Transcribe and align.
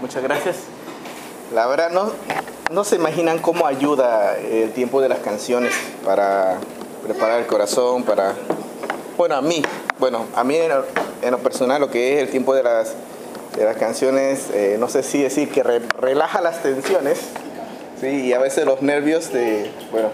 Muchas 0.00 0.22
gracias. 0.22 0.56
La 1.54 1.66
verdad, 1.66 1.90
no, 1.90 2.10
no 2.70 2.84
se 2.84 2.96
imaginan 2.96 3.38
cómo 3.38 3.66
ayuda 3.66 4.36
el 4.38 4.72
tiempo 4.72 5.00
de 5.00 5.08
las 5.08 5.18
canciones 5.18 5.72
para 6.04 6.58
preparar 7.04 7.40
el 7.40 7.46
corazón, 7.46 8.04
para... 8.04 8.34
Bueno, 9.16 9.34
a 9.34 9.42
mí, 9.42 9.62
bueno, 9.98 10.26
a 10.34 10.44
mí 10.44 10.56
en 10.56 11.30
lo, 11.30 11.38
personal 11.38 11.80
lo 11.80 11.90
que 11.90 12.14
es 12.14 12.22
el 12.22 12.30
tiempo 12.30 12.54
de 12.54 12.62
las, 12.62 12.94
de 13.56 13.64
las 13.64 13.76
canciones, 13.76 14.46
eh, 14.54 14.76
no 14.78 14.88
sé 14.88 15.02
si 15.02 15.22
decir 15.22 15.50
que 15.50 15.62
re- 15.62 15.82
relaja 15.98 16.40
las 16.40 16.62
tensiones, 16.62 17.18
¿sí? 18.00 18.06
Y 18.06 18.32
a 18.32 18.38
veces 18.38 18.64
los 18.64 18.80
nervios 18.80 19.30
de, 19.32 19.70
bueno, 19.92 20.08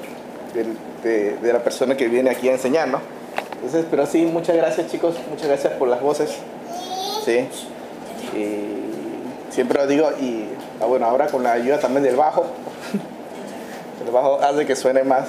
de, 1.04 1.36
de 1.36 1.52
la 1.52 1.60
persona 1.62 1.96
que 1.96 2.08
viene 2.08 2.30
aquí 2.30 2.48
a 2.48 2.52
enseñar, 2.52 2.88
¿no? 2.88 3.00
Entonces, 3.56 3.84
pero 3.90 4.06
sí, 4.06 4.22
muchas 4.22 4.56
gracias 4.56 4.90
chicos, 4.90 5.14
muchas 5.30 5.46
gracias 5.46 5.74
por 5.74 5.86
las 5.86 6.00
voces, 6.00 6.30
¿sí? 7.24 7.46
Siempre 9.56 9.78
lo 9.80 9.86
digo, 9.86 10.10
y 10.20 10.44
ah, 10.80 10.84
bueno, 10.84 11.06
ahora 11.06 11.26
con 11.28 11.42
la 11.42 11.52
ayuda 11.52 11.80
también 11.80 12.02
del 12.04 12.14
bajo, 12.14 12.44
el 14.04 14.12
bajo 14.12 14.38
hace 14.42 14.66
que 14.66 14.76
suene 14.76 15.02
más, 15.02 15.26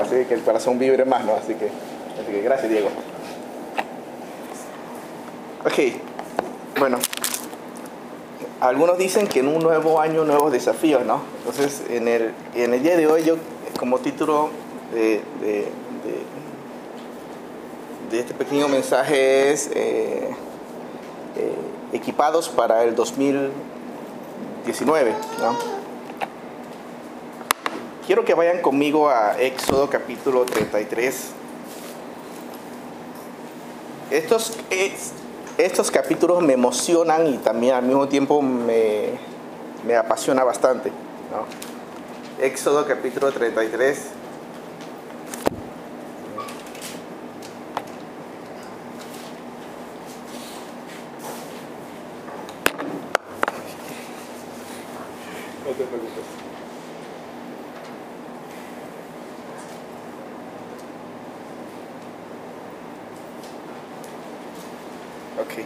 hace 0.00 0.26
que 0.26 0.34
el 0.34 0.42
corazón 0.42 0.78
vibre 0.78 1.04
más, 1.04 1.24
¿no? 1.24 1.34
Así 1.34 1.54
que, 1.54 1.66
así 1.66 2.30
que 2.30 2.40
gracias 2.40 2.70
Diego. 2.70 2.88
Ok, 5.66 5.94
bueno, 6.78 6.98
algunos 8.60 8.96
dicen 8.96 9.26
que 9.26 9.40
en 9.40 9.48
un 9.48 9.58
nuevo 9.58 10.00
año, 10.00 10.24
nuevos 10.24 10.52
desafíos, 10.52 11.04
¿no? 11.04 11.20
Entonces, 11.40 11.82
en 11.90 12.06
el, 12.06 12.30
en 12.54 12.72
el 12.74 12.82
día 12.82 12.96
de 12.96 13.06
hoy, 13.08 13.24
yo 13.24 13.34
como 13.78 13.98
título 13.98 14.50
de- 14.94 15.20
de 18.10 18.18
este 18.18 18.34
pequeño 18.34 18.66
mensaje 18.68 19.52
es 19.52 19.68
eh, 19.72 20.30
eh, 21.36 21.54
equipados 21.92 22.48
para 22.48 22.84
el 22.84 22.94
2019, 22.94 25.14
¿no? 25.40 25.56
Quiero 28.06 28.24
que 28.24 28.34
vayan 28.34 28.60
conmigo 28.60 29.08
a 29.08 29.40
Éxodo 29.40 29.88
capítulo 29.88 30.44
33. 30.44 31.30
Estos, 34.10 34.56
es- 34.70 35.12
estos 35.58 35.90
capítulos 35.90 36.42
me 36.42 36.54
emocionan 36.54 37.26
y 37.28 37.38
también 37.38 37.74
al 37.74 37.84
mismo 37.84 38.08
tiempo 38.08 38.42
me, 38.42 39.10
me 39.86 39.96
apasiona 39.96 40.42
bastante. 40.42 40.90
Éxodo 42.40 42.86
capítulo 42.86 43.30
33. 43.30 44.06
No 55.64 55.72
te 55.76 55.84
preocupes. 55.84 56.24
Ok. 65.38 65.64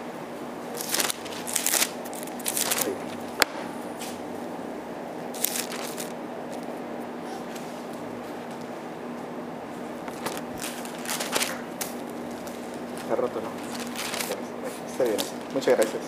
Está 13.03 13.17
roto, 13.17 13.41
¿no? 13.41 13.49
Está 14.91 15.05
bien. 15.05 15.17
Muchas 15.53 15.77
gracias. 15.77 16.03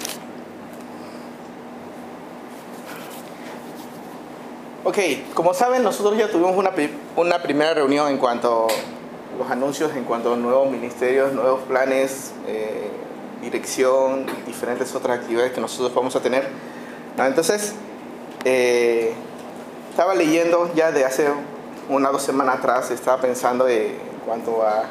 Ok, 4.84 4.98
como 5.34 5.45
saben, 5.56 5.82
nosotros 5.82 6.16
ya 6.18 6.28
tuvimos 6.30 6.56
una, 6.56 6.70
una 7.16 7.42
primera 7.42 7.74
reunión 7.74 8.08
en 8.08 8.18
cuanto 8.18 8.66
a 8.68 9.38
los 9.38 9.50
anuncios, 9.50 9.94
en 9.96 10.04
cuanto 10.04 10.34
a 10.34 10.36
nuevos 10.36 10.70
ministerios, 10.70 11.32
nuevos 11.32 11.62
planes, 11.62 12.32
eh, 12.46 12.90
dirección, 13.40 14.26
diferentes 14.46 14.94
otras 14.94 15.18
actividades 15.20 15.52
que 15.52 15.60
nosotros 15.60 15.94
vamos 15.94 16.14
a 16.16 16.20
tener. 16.20 16.48
¿no? 17.16 17.24
Entonces, 17.24 17.74
eh, 18.44 19.12
estaba 19.90 20.14
leyendo 20.14 20.70
ya 20.74 20.92
de 20.92 21.04
hace 21.04 21.28
una 21.88 22.10
o 22.10 22.12
dos 22.12 22.22
semanas 22.22 22.58
atrás, 22.58 22.90
estaba 22.90 23.20
pensando 23.20 23.66
eh, 23.68 23.88
en 23.88 24.20
cuanto 24.26 24.62
a, 24.62 24.84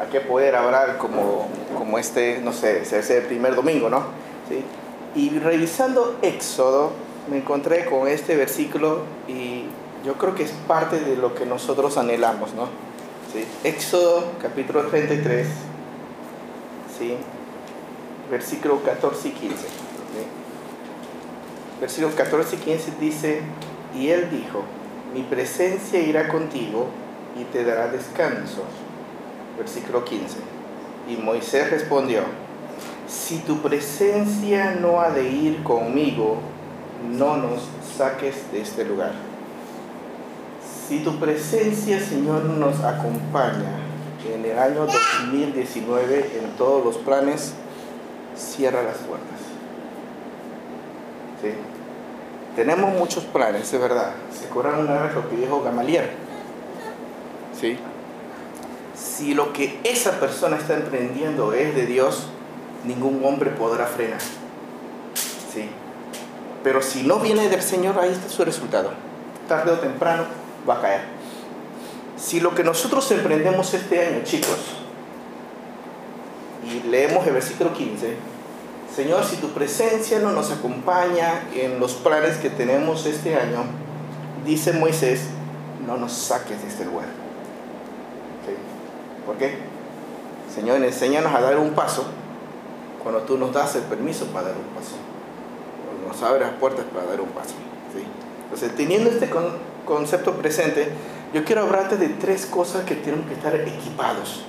a 0.00 0.06
qué 0.10 0.20
poder 0.20 0.54
hablar 0.56 0.98
como, 0.98 1.48
como 1.76 1.98
este, 1.98 2.40
no 2.42 2.52
sé, 2.52 2.82
ese 2.82 3.20
primer 3.22 3.54
domingo, 3.54 3.88
¿no? 3.88 4.04
¿Sí? 4.48 4.64
Y 5.14 5.38
revisando 5.38 6.16
Éxodo, 6.22 6.90
me 7.30 7.38
encontré 7.38 7.84
con 7.86 8.08
este 8.08 8.36
versículo 8.36 9.02
y 9.28 9.63
yo 10.04 10.14
creo 10.14 10.34
que 10.34 10.42
es 10.42 10.52
parte 10.68 11.00
de 11.00 11.16
lo 11.16 11.34
que 11.34 11.46
nosotros 11.46 11.96
anhelamos, 11.96 12.52
¿no? 12.54 12.68
¿Sí? 13.32 13.44
Éxodo 13.64 14.32
capítulo 14.40 14.86
33, 14.86 15.46
¿sí? 16.98 17.16
versículo 18.30 18.82
14 18.82 19.28
y 19.28 19.30
15. 19.32 19.56
¿sí? 19.56 19.66
Versículos 21.80 22.14
14 22.14 22.56
y 22.56 22.58
15 22.58 22.92
dice, 23.00 23.40
y 23.94 24.08
él 24.08 24.28
dijo, 24.30 24.62
mi 25.14 25.22
presencia 25.22 26.00
irá 26.00 26.28
contigo 26.28 26.86
y 27.40 27.44
te 27.44 27.64
dará 27.64 27.88
descanso. 27.88 28.62
Versículo 29.56 30.04
15. 30.04 30.36
Y 31.08 31.16
Moisés 31.16 31.70
respondió, 31.70 32.20
si 33.08 33.38
tu 33.38 33.60
presencia 33.60 34.72
no 34.72 35.00
ha 35.00 35.10
de 35.10 35.28
ir 35.28 35.62
conmigo, 35.62 36.38
no 37.10 37.36
nos 37.36 37.62
saques 37.96 38.50
de 38.52 38.60
este 38.60 38.84
lugar. 38.84 39.33
Si 40.86 40.98
tu 40.98 41.18
presencia, 41.18 41.98
Señor, 41.98 42.44
nos 42.44 42.80
acompaña 42.80 43.72
en 44.32 44.44
el 44.44 44.58
año 44.58 44.86
2019 44.86 46.40
en 46.42 46.56
todos 46.58 46.84
los 46.84 46.96
planes, 46.98 47.54
cierra 48.36 48.82
las 48.82 48.98
puertas. 48.98 49.38
¿Sí? 51.40 51.52
Tenemos 52.54 52.92
muchos 52.92 53.24
planes, 53.24 53.72
es 53.72 53.80
verdad. 53.80 54.12
Se 54.38 54.46
acuerdan 54.46 54.80
una 54.80 55.02
vez 55.02 55.14
lo 55.14 55.28
que 55.30 55.36
dijo 55.36 55.62
Gamaliel. 55.62 56.10
¿Sí? 57.58 57.78
Si 58.94 59.32
lo 59.32 59.54
que 59.54 59.80
esa 59.84 60.20
persona 60.20 60.56
está 60.58 60.74
emprendiendo 60.74 61.54
es 61.54 61.74
de 61.74 61.86
Dios, 61.86 62.26
ningún 62.84 63.24
hombre 63.24 63.50
podrá 63.50 63.86
frenar. 63.86 64.20
¿Sí? 65.52 65.70
Pero 66.62 66.82
si 66.82 67.04
no 67.04 67.20
viene 67.20 67.48
del 67.48 67.62
Señor, 67.62 67.98
ahí 67.98 68.12
está 68.12 68.28
su 68.28 68.44
resultado. 68.44 68.90
Tarde 69.48 69.72
o 69.72 69.78
temprano 69.78 70.43
va 70.68 70.74
a 70.74 70.80
caer. 70.80 71.00
Si 72.16 72.40
lo 72.40 72.54
que 72.54 72.64
nosotros 72.64 73.10
emprendemos 73.10 73.74
este 73.74 74.06
año, 74.06 74.20
chicos, 74.24 74.56
y 76.64 76.88
leemos 76.88 77.26
el 77.26 77.34
versículo 77.34 77.72
15, 77.72 78.16
Señor, 78.94 79.24
si 79.24 79.36
tu 79.36 79.48
presencia 79.48 80.20
no 80.20 80.30
nos 80.32 80.50
acompaña 80.52 81.42
en 81.54 81.80
los 81.80 81.94
planes 81.94 82.36
que 82.36 82.48
tenemos 82.48 83.04
este 83.06 83.34
año, 83.36 83.64
dice 84.46 84.72
Moisés, 84.72 85.22
no 85.86 85.96
nos 85.96 86.12
saques 86.12 86.62
de 86.62 86.68
este 86.68 86.84
lugar. 86.84 87.06
¿Sí? 88.46 88.54
¿Por 89.26 89.36
qué? 89.36 89.58
Señor, 90.54 90.82
enséñanos 90.82 91.34
a 91.34 91.40
dar 91.40 91.58
un 91.58 91.70
paso 91.72 92.04
cuando 93.02 93.22
tú 93.22 93.36
nos 93.36 93.52
das 93.52 93.74
el 93.74 93.82
permiso 93.82 94.26
para 94.26 94.48
dar 94.48 94.56
un 94.56 94.74
paso. 94.74 94.94
Cuando 95.86 96.08
nos 96.08 96.22
abres 96.22 96.46
las 96.48 96.56
puertas 96.58 96.84
para 96.94 97.06
dar 97.06 97.20
un 97.20 97.28
paso. 97.30 97.54
¿sí? 97.92 98.04
Entonces, 98.44 98.74
teniendo 98.76 99.10
este 99.10 99.28
con- 99.28 99.73
concepto 99.84 100.32
presente, 100.34 100.88
yo 101.32 101.44
quiero 101.44 101.62
hablarte 101.62 101.96
de 101.96 102.08
tres 102.08 102.46
cosas 102.46 102.84
que 102.84 102.94
tienen 102.94 103.24
que 103.24 103.34
estar 103.34 103.54
equipados. 103.56 104.44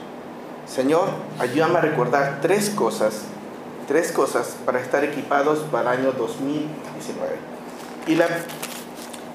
Señor, 0.67 1.09
ayúdame 1.39 1.77
a 1.79 1.81
recordar 1.81 2.39
tres 2.41 2.69
cosas, 2.69 3.21
tres 3.87 4.11
cosas 4.11 4.55
para 4.65 4.79
estar 4.79 5.03
equipados 5.03 5.59
para 5.71 5.93
el 5.93 5.99
año 6.01 6.11
2019. 6.13 7.35
Y, 8.07 8.15
la, 8.15 8.27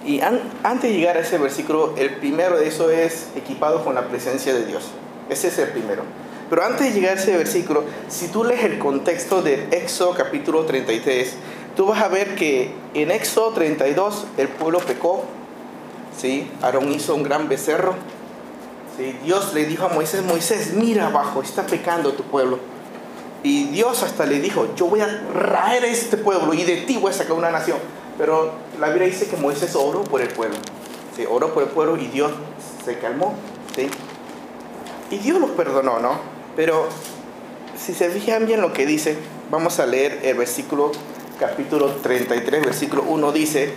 y 0.04 0.20
an- 0.20 0.40
antes 0.62 0.90
de 0.90 0.96
llegar 0.96 1.16
a 1.16 1.20
ese 1.20 1.38
versículo, 1.38 1.94
el 1.96 2.16
primero 2.16 2.58
de 2.58 2.68
eso 2.68 2.90
es 2.90 3.28
equipado 3.36 3.84
con 3.84 3.94
la 3.94 4.08
presencia 4.08 4.54
de 4.54 4.64
Dios. 4.64 4.84
Ese 5.28 5.48
es 5.48 5.58
el 5.58 5.68
primero. 5.68 6.02
Pero 6.48 6.64
antes 6.64 6.92
de 6.92 7.00
llegar 7.00 7.16
a 7.16 7.20
ese 7.20 7.36
versículo, 7.36 7.84
si 8.08 8.26
tú 8.28 8.42
lees 8.44 8.64
el 8.64 8.78
contexto 8.80 9.40
de 9.42 9.68
Éxodo 9.70 10.14
capítulo 10.14 10.64
33, 10.64 11.32
tú 11.76 11.86
vas 11.86 12.02
a 12.02 12.08
ver 12.08 12.34
que 12.34 12.72
en 12.94 13.12
Éxodo 13.12 13.52
32 13.52 14.26
el 14.36 14.48
pueblo 14.48 14.80
pecó, 14.80 15.24
¿sí? 16.16 16.50
Aarón 16.62 16.92
hizo 16.92 17.14
un 17.14 17.22
gran 17.22 17.48
becerro, 17.48 17.94
¿sí? 18.96 19.16
Dios 19.24 19.54
le 19.54 19.66
dijo 19.66 19.86
a 19.86 19.88
Moisés, 19.88 20.22
Moisés, 20.24 20.72
mira 20.74 21.06
abajo, 21.06 21.42
está 21.42 21.66
pecando 21.66 22.12
tu 22.12 22.22
pueblo. 22.24 22.58
Y 23.42 23.64
Dios 23.66 24.02
hasta 24.02 24.26
le 24.26 24.40
dijo, 24.40 24.74
yo 24.76 24.86
voy 24.86 25.00
a 25.00 25.06
raer 25.34 25.84
a 25.84 25.86
este 25.86 26.16
pueblo 26.16 26.52
y 26.52 26.64
de 26.64 26.78
ti 26.78 26.98
voy 26.98 27.10
a 27.10 27.14
sacar 27.14 27.32
una 27.32 27.50
nación. 27.50 27.78
Pero 28.18 28.52
la 28.78 28.88
Biblia 28.88 29.06
dice 29.06 29.28
que 29.28 29.36
Moisés 29.36 29.74
oró 29.74 30.04
por 30.04 30.20
el 30.20 30.28
pueblo. 30.28 30.56
¿sí? 31.16 31.24
Oró 31.28 31.54
por 31.54 31.62
el 31.62 31.70
pueblo 31.70 31.96
y 31.96 32.06
Dios 32.08 32.32
se 32.84 32.98
calmó. 32.98 33.34
¿sí? 33.74 33.88
Y 35.10 35.18
Dios 35.18 35.40
los 35.40 35.50
perdonó, 35.50 36.00
¿no? 36.00 36.18
Pero 36.54 36.88
si 37.78 37.94
se 37.94 38.10
fijan 38.10 38.46
bien 38.46 38.60
lo 38.60 38.74
que 38.74 38.84
dice, 38.84 39.16
vamos 39.50 39.80
a 39.80 39.86
leer 39.86 40.20
el 40.22 40.36
versículo 40.36 40.92
capítulo 41.38 41.86
33, 42.02 42.62
versículo 42.62 43.04
1 43.04 43.32
dice, 43.32 43.72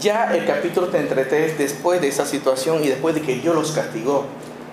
ya 0.00 0.34
el 0.34 0.46
capítulo 0.46 0.88
33, 0.88 1.58
después 1.58 2.00
de 2.00 2.08
esa 2.08 2.26
situación 2.26 2.82
y 2.82 2.88
después 2.88 3.14
de 3.14 3.22
que 3.22 3.36
Dios 3.36 3.54
los 3.54 3.72
castigó, 3.72 4.26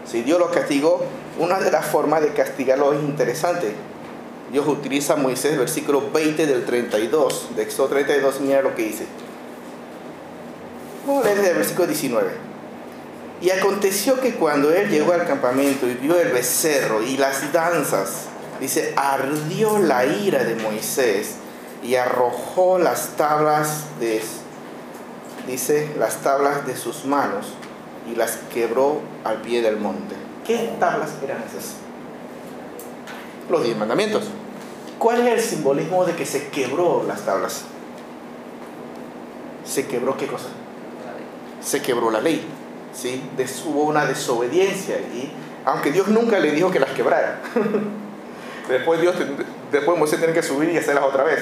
si 0.05 0.21
Dios 0.21 0.39
los 0.39 0.49
castigó, 0.49 1.03
una 1.39 1.59
de 1.59 1.71
las 1.71 1.85
formas 1.85 2.21
de 2.21 2.29
castigarlo 2.29 2.93
es 2.93 2.99
interesante. 3.01 3.73
Dios 4.51 4.67
utiliza 4.67 5.13
a 5.13 5.15
Moisés, 5.17 5.57
versículo 5.57 6.11
20 6.11 6.45
del 6.45 6.65
32, 6.65 7.55
de 7.55 7.63
Éxodo 7.63 7.87
32, 7.87 8.39
mira 8.41 8.61
lo 8.61 8.75
que 8.75 8.83
dice. 8.83 9.05
Vamos 11.05 11.25
a 11.25 11.33
leer 11.33 11.49
el 11.49 11.55
versículo 11.55 11.87
19. 11.87 12.31
Y 13.41 13.49
aconteció 13.49 14.19
que 14.21 14.35
cuando 14.35 14.73
él 14.73 14.89
llegó 14.89 15.13
al 15.13 15.27
campamento 15.27 15.87
y 15.87 15.95
vio 15.95 16.19
el 16.19 16.29
becerro 16.29 17.01
y 17.01 17.17
las 17.17 17.51
danzas, 17.51 18.27
dice, 18.59 18.93
ardió 18.95 19.77
la 19.79 20.05
ira 20.05 20.43
de 20.43 20.55
Moisés 20.55 21.35
y 21.83 21.95
arrojó 21.95 22.79
las 22.79 23.09
tablas 23.17 23.85
de, 23.99 24.21
dice, 25.47 25.93
las 25.97 26.17
tablas 26.21 26.65
de 26.65 26.75
sus 26.75 27.05
manos 27.05 27.53
y 28.11 28.15
las 28.15 28.37
quebró 28.53 29.01
al 29.23 29.41
pie 29.41 29.61
del 29.61 29.77
monte. 29.77 30.15
¿Qué 30.45 30.75
tablas 30.79 31.11
eran 31.23 31.43
esas? 31.43 31.75
Los 33.49 33.63
diez 33.63 33.77
mandamientos. 33.77 34.25
¿Cuál 34.99 35.27
es 35.27 35.33
el 35.33 35.41
simbolismo 35.41 36.05
de 36.05 36.15
que 36.15 36.25
se 36.25 36.49
quebró 36.49 37.03
las 37.07 37.21
tablas? 37.25 37.63
¿Se 39.65 39.87
quebró 39.87 40.15
qué 40.17 40.27
cosa? 40.27 40.47
Se 41.61 41.81
quebró 41.81 42.11
la 42.11 42.21
ley. 42.21 42.45
¿sí? 42.93 43.21
hubo 43.65 43.83
una 43.83 44.05
desobediencia 44.05 44.97
y 44.97 45.31
aunque 45.65 45.91
Dios 45.91 46.07
nunca 46.07 46.39
le 46.39 46.51
dijo 46.51 46.71
que 46.71 46.79
las 46.79 46.91
quebrara. 46.91 47.41
después 48.69 49.01
Dios, 49.01 49.15
después 49.71 49.97
Moisés 49.97 50.19
tiene 50.19 50.33
que 50.33 50.43
subir 50.43 50.69
y 50.69 50.77
hacerlas 50.77 51.03
otra 51.03 51.23
vez. 51.23 51.39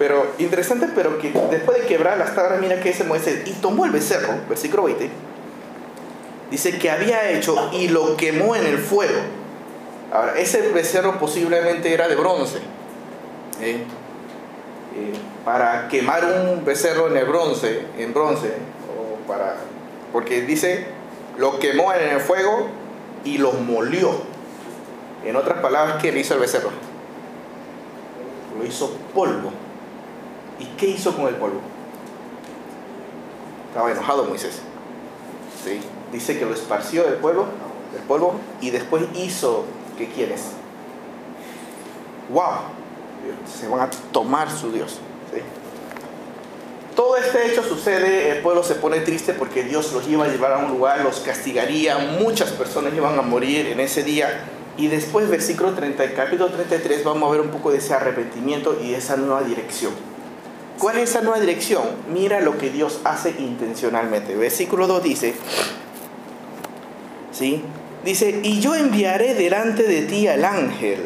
Pero 0.00 0.28
interesante, 0.38 0.88
pero 0.94 1.18
que 1.18 1.30
después 1.50 1.78
de 1.78 1.86
quebrar 1.86 2.16
las 2.16 2.34
tablas, 2.34 2.58
mira 2.58 2.80
que 2.80 2.88
ese 2.88 3.04
Moisés, 3.04 3.42
y 3.44 3.52
tomó 3.52 3.84
el 3.84 3.90
becerro, 3.90 4.32
versículo 4.48 4.84
20, 4.84 5.10
dice 6.50 6.78
que 6.78 6.90
había 6.90 7.28
hecho 7.32 7.68
y 7.74 7.88
lo 7.88 8.16
quemó 8.16 8.56
en 8.56 8.64
el 8.64 8.78
fuego. 8.78 9.20
Ahora, 10.10 10.38
ese 10.38 10.70
becerro 10.70 11.18
posiblemente 11.18 11.92
era 11.92 12.08
de 12.08 12.16
bronce. 12.16 12.56
¿eh? 13.60 13.84
Eh, 14.96 15.12
para 15.44 15.88
quemar 15.88 16.24
un 16.24 16.64
becerro 16.64 17.08
en 17.08 17.18
el 17.18 17.26
bronce, 17.26 17.82
en 17.98 18.14
bronce, 18.14 18.54
o 18.88 19.28
para, 19.28 19.56
porque 20.14 20.40
dice, 20.40 20.86
lo 21.36 21.58
quemó 21.58 21.92
en 21.92 22.08
el 22.08 22.20
fuego 22.20 22.68
y 23.22 23.36
lo 23.36 23.52
molió. 23.52 24.12
En 25.26 25.36
otras 25.36 25.58
palabras, 25.58 26.00
¿qué 26.00 26.10
le 26.10 26.20
hizo 26.20 26.32
el 26.32 26.40
becerro? 26.40 26.70
Lo 28.58 28.64
hizo 28.64 28.96
polvo. 29.14 29.52
¿Y 30.60 30.66
qué 30.76 30.86
hizo 30.86 31.16
con 31.16 31.26
el 31.26 31.34
polvo? 31.36 31.60
Estaba 33.68 33.90
enojado 33.90 34.24
Moisés. 34.24 34.60
¿Sí? 35.64 35.80
Dice 36.12 36.38
que 36.38 36.44
lo 36.44 36.52
esparció 36.52 37.04
del 37.04 37.12
del 37.12 38.02
polvo 38.06 38.34
y 38.60 38.70
después 38.70 39.04
hizo, 39.14 39.64
¿qué 39.96 40.08
quieres? 40.08 40.42
¡Wow! 42.32 42.44
Se 43.60 43.68
van 43.68 43.80
a 43.80 43.90
tomar 44.12 44.50
su 44.50 44.70
Dios. 44.70 44.98
¿sí? 45.32 45.40
Todo 46.94 47.16
este 47.16 47.50
hecho 47.50 47.62
sucede, 47.62 48.30
el 48.30 48.42
pueblo 48.42 48.62
se 48.62 48.74
pone 48.74 49.00
triste 49.00 49.32
porque 49.32 49.64
Dios 49.64 49.92
los 49.92 50.06
iba 50.08 50.24
a 50.24 50.28
llevar 50.28 50.52
a 50.52 50.58
un 50.58 50.72
lugar, 50.72 51.02
los 51.02 51.20
castigaría, 51.20 51.98
muchas 52.20 52.50
personas 52.50 52.92
iban 52.94 53.18
a 53.18 53.22
morir 53.22 53.66
en 53.66 53.80
ese 53.80 54.02
día. 54.02 54.44
Y 54.76 54.88
después, 54.88 55.28
versículo 55.28 55.72
30, 55.72 56.14
capítulo 56.14 56.50
33, 56.50 57.04
vamos 57.04 57.28
a 57.28 57.32
ver 57.32 57.40
un 57.40 57.50
poco 57.50 57.70
de 57.70 57.78
ese 57.78 57.94
arrepentimiento 57.94 58.78
y 58.82 58.94
esa 58.94 59.16
nueva 59.16 59.42
dirección. 59.42 60.09
¿Cuál 60.80 60.96
es 60.96 61.10
esa 61.10 61.20
nueva 61.20 61.38
dirección? 61.38 61.82
Mira 62.10 62.40
lo 62.40 62.56
que 62.56 62.70
Dios 62.70 63.00
hace 63.04 63.34
intencionalmente. 63.38 64.34
Versículo 64.34 64.86
2 64.86 65.02
dice, 65.02 65.34
¿sí? 67.32 67.62
Dice, 68.02 68.40
y 68.42 68.60
yo 68.60 68.74
enviaré 68.74 69.34
delante 69.34 69.82
de 69.82 70.02
ti 70.02 70.26
al 70.26 70.42
ángel 70.42 71.04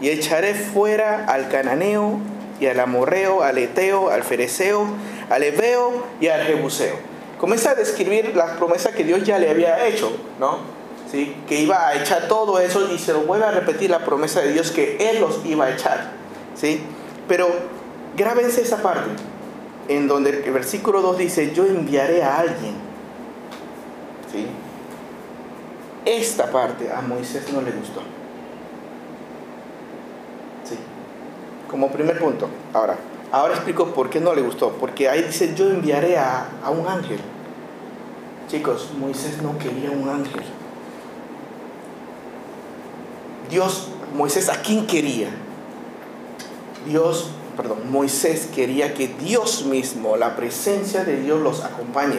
y 0.00 0.10
echaré 0.10 0.54
fuera 0.54 1.24
al 1.24 1.48
cananeo 1.48 2.20
y 2.60 2.66
al 2.66 2.78
amorreo, 2.78 3.42
al 3.42 3.58
eteo, 3.58 4.10
al 4.10 4.22
fereceo, 4.22 4.86
al 5.30 5.42
ebeo 5.42 6.04
y 6.20 6.28
al 6.28 6.42
jebuseo. 6.42 6.94
Comienza 7.40 7.72
a 7.72 7.74
describir 7.74 8.36
las 8.36 8.52
promesas 8.52 8.94
que 8.94 9.02
Dios 9.02 9.24
ya 9.24 9.40
le 9.40 9.50
había 9.50 9.84
hecho, 9.88 10.16
¿no? 10.38 10.60
¿Sí? 11.10 11.34
Que 11.48 11.60
iba 11.60 11.88
a 11.88 12.00
echar 12.00 12.28
todo 12.28 12.60
eso 12.60 12.88
y 12.94 12.98
se 13.00 13.12
lo 13.12 13.22
vuelve 13.22 13.46
a 13.46 13.50
repetir 13.50 13.90
la 13.90 14.04
promesa 14.04 14.42
de 14.42 14.52
Dios 14.52 14.70
que 14.70 15.10
Él 15.10 15.20
los 15.20 15.44
iba 15.44 15.64
a 15.64 15.72
echar, 15.72 16.12
¿sí? 16.54 16.80
Pero 17.26 17.48
Grábense 18.16 18.62
esa 18.62 18.82
parte, 18.82 19.10
en 19.88 20.08
donde 20.08 20.42
el 20.44 20.52
versículo 20.52 21.02
2 21.02 21.18
dice, 21.18 21.52
yo 21.52 21.66
enviaré 21.66 22.22
a 22.22 22.38
alguien. 22.38 22.74
¿Sí? 24.32 24.46
Esta 26.06 26.50
parte 26.50 26.90
a 26.90 27.02
Moisés 27.02 27.52
no 27.52 27.60
le 27.60 27.72
gustó. 27.72 28.00
¿Sí? 30.64 30.76
Como 31.68 31.90
primer 31.90 32.18
punto. 32.18 32.48
Ahora, 32.72 32.96
ahora 33.30 33.54
explico 33.54 33.92
por 33.92 34.08
qué 34.08 34.20
no 34.20 34.34
le 34.34 34.40
gustó. 34.40 34.72
Porque 34.72 35.10
ahí 35.10 35.22
dice, 35.22 35.54
yo 35.54 35.68
enviaré 35.68 36.16
a, 36.16 36.48
a 36.64 36.70
un 36.70 36.86
ángel. 36.86 37.20
Chicos, 38.48 38.92
Moisés 38.98 39.42
no 39.42 39.58
quería 39.58 39.90
un 39.90 40.08
ángel. 40.08 40.42
Dios, 43.50 43.88
Moisés, 44.14 44.48
¿a 44.48 44.62
quién 44.62 44.86
quería? 44.86 45.28
Dios 46.86 47.30
perdón, 47.56 47.90
Moisés 47.90 48.48
quería 48.54 48.94
que 48.94 49.08
Dios 49.08 49.64
mismo, 49.64 50.16
la 50.16 50.36
presencia 50.36 51.04
de 51.04 51.20
Dios 51.20 51.40
los 51.40 51.64
acompañe. 51.64 52.18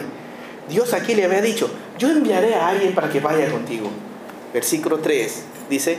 Dios 0.68 0.92
aquí 0.92 1.14
le 1.14 1.24
había 1.24 1.40
dicho, 1.40 1.70
yo 1.98 2.10
enviaré 2.10 2.54
a 2.54 2.68
alguien 2.68 2.94
para 2.94 3.08
que 3.08 3.20
vaya 3.20 3.50
contigo. 3.50 3.88
Versículo 4.52 4.98
3 4.98 5.44
dice, 5.70 5.98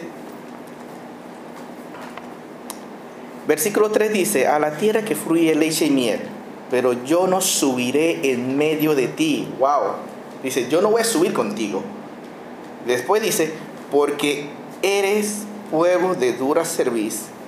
versículo 3.48 3.90
3 3.90 4.12
dice, 4.12 4.48
a 4.48 4.60
la 4.60 4.78
tierra 4.78 5.04
que 5.04 5.16
fluye 5.16 5.56
leche 5.56 5.86
y 5.86 5.92
miel, 5.92 6.20
pero 6.70 6.94
yo 7.06 7.26
no 7.26 7.42
subiré 7.42 8.32
en 8.32 8.58
medio 8.58 8.94
de 8.94 9.08
ti. 9.08 9.48
Wow. 9.58 9.94
Dice, 10.44 10.68
yo 10.70 10.82
no 10.82 10.92
voy 10.92 11.02
a 11.02 11.06
subir 11.06 11.34
contigo. 11.34 11.82
Después 12.86 13.22
dice, 13.22 13.54
porque 13.92 14.50
eres 14.82 15.44
pueblo 15.72 16.16
de 16.16 16.34
dura 16.34 16.66
servicio 16.66 17.39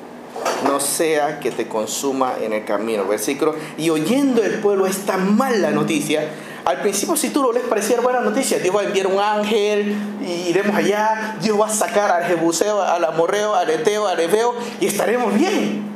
no 0.66 0.80
sea 0.80 1.40
que 1.40 1.52
te 1.52 1.68
consuma 1.68 2.36
en 2.42 2.54
el 2.54 2.66
camino. 2.66 3.06
Versículo, 3.06 3.56
y 3.78 3.90
oyendo 3.90 4.44
el 4.44 4.60
pueblo 4.60 4.86
esta 4.88 5.18
mala 5.18 5.72
noticia, 5.72 6.30
al 6.64 6.82
principio 6.82 7.16
si 7.16 7.30
tú 7.30 7.42
lo 7.42 7.52
lees 7.52 7.66
parecía 7.66 8.00
buena 8.02 8.20
noticia, 8.20 8.60
Dios 8.60 8.76
va 8.76 8.82
a 8.82 8.84
enviar 8.84 9.08
un 9.08 9.20
ángel 9.20 9.96
y 10.22 10.50
iremos 10.50 10.76
allá, 10.76 11.38
Dios 11.42 11.60
va 11.60 11.66
a 11.66 11.70
sacar 11.70 12.12
al 12.12 12.26
Jebuseo, 12.26 12.82
al 12.82 13.04
Amorreo, 13.04 13.56
al 13.56 13.70
Eteo, 13.70 14.08
al 14.08 14.20
Ebeo 14.20 14.54
y 14.80 14.86
estaremos 14.86 15.34
bien. 15.34 15.90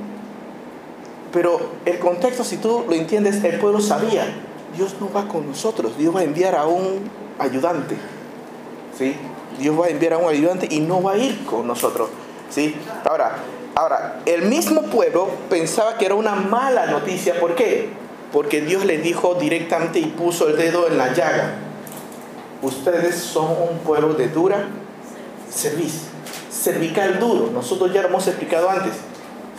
Pero 1.31 1.59
el 1.85 1.99
contexto, 1.99 2.43
si 2.43 2.57
tú 2.57 2.85
lo 2.87 2.95
entiendes, 2.95 3.43
el 3.43 3.59
pueblo 3.59 3.81
sabía, 3.81 4.25
Dios 4.75 4.95
no 4.99 5.11
va 5.11 5.27
con 5.27 5.47
nosotros, 5.47 5.97
Dios 5.97 6.15
va 6.15 6.21
a 6.21 6.23
enviar 6.23 6.55
a 6.55 6.65
un 6.65 7.09
ayudante. 7.37 7.95
¿Sí? 8.97 9.15
Dios 9.59 9.79
va 9.79 9.85
a 9.85 9.89
enviar 9.89 10.13
a 10.13 10.17
un 10.17 10.29
ayudante 10.29 10.67
y 10.69 10.79
no 10.79 11.01
va 11.01 11.13
a 11.13 11.17
ir 11.17 11.45
con 11.45 11.67
nosotros. 11.67 12.09
¿Sí? 12.49 12.75
Ahora, 13.03 13.37
Ahora, 13.75 14.21
el 14.25 14.43
mismo 14.43 14.83
pueblo 14.83 15.29
pensaba 15.49 15.97
que 15.97 16.05
era 16.05 16.15
una 16.15 16.33
mala 16.33 16.85
noticia. 16.85 17.37
¿Por 17.41 17.55
qué? 17.55 17.89
Porque 18.31 18.61
Dios 18.61 18.85
le 18.85 18.99
dijo 18.99 19.35
directamente 19.35 19.99
y 19.99 20.05
puso 20.05 20.47
el 20.47 20.55
dedo 20.55 20.87
en 20.87 20.97
la 20.97 21.13
llaga. 21.13 21.55
Ustedes 22.61 23.15
son 23.15 23.47
un 23.69 23.79
pueblo 23.79 24.13
de 24.13 24.29
dura 24.29 24.69
servicio. 25.53 26.07
Cervical 26.49 27.19
duro. 27.19 27.49
Nosotros 27.51 27.91
ya 27.93 28.01
lo 28.01 28.07
hemos 28.07 28.25
explicado 28.27 28.69
antes. 28.69 28.93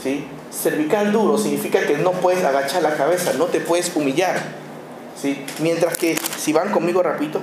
¿sí? 0.02 0.26
Cervical 0.50 1.12
duro 1.12 1.36
significa 1.36 1.86
que 1.86 1.98
no 1.98 2.12
puedes 2.12 2.42
agachar 2.42 2.82
la 2.82 2.96
cabeza, 2.96 3.34
no 3.34 3.44
te 3.44 3.60
puedes 3.60 3.94
humillar. 3.94 4.40
¿sí? 5.20 5.44
Mientras 5.58 5.98
que, 5.98 6.16
si 6.38 6.54
van 6.54 6.72
conmigo 6.72 7.02
rapidito, 7.02 7.40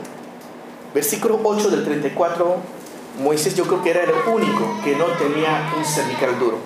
versículo 0.95 1.39
8 1.43 1.69
del 1.69 1.83
34 1.85 2.55
Moisés 3.19 3.55
yo 3.55 3.65
creo 3.65 3.83
que 3.83 3.91
era 3.91 4.03
el 4.03 4.11
único 4.27 4.79
que 4.83 4.95
no 4.95 5.05
tenía 5.05 5.71
un 5.77 5.85
cervical 5.85 6.39
duro. 6.39 6.57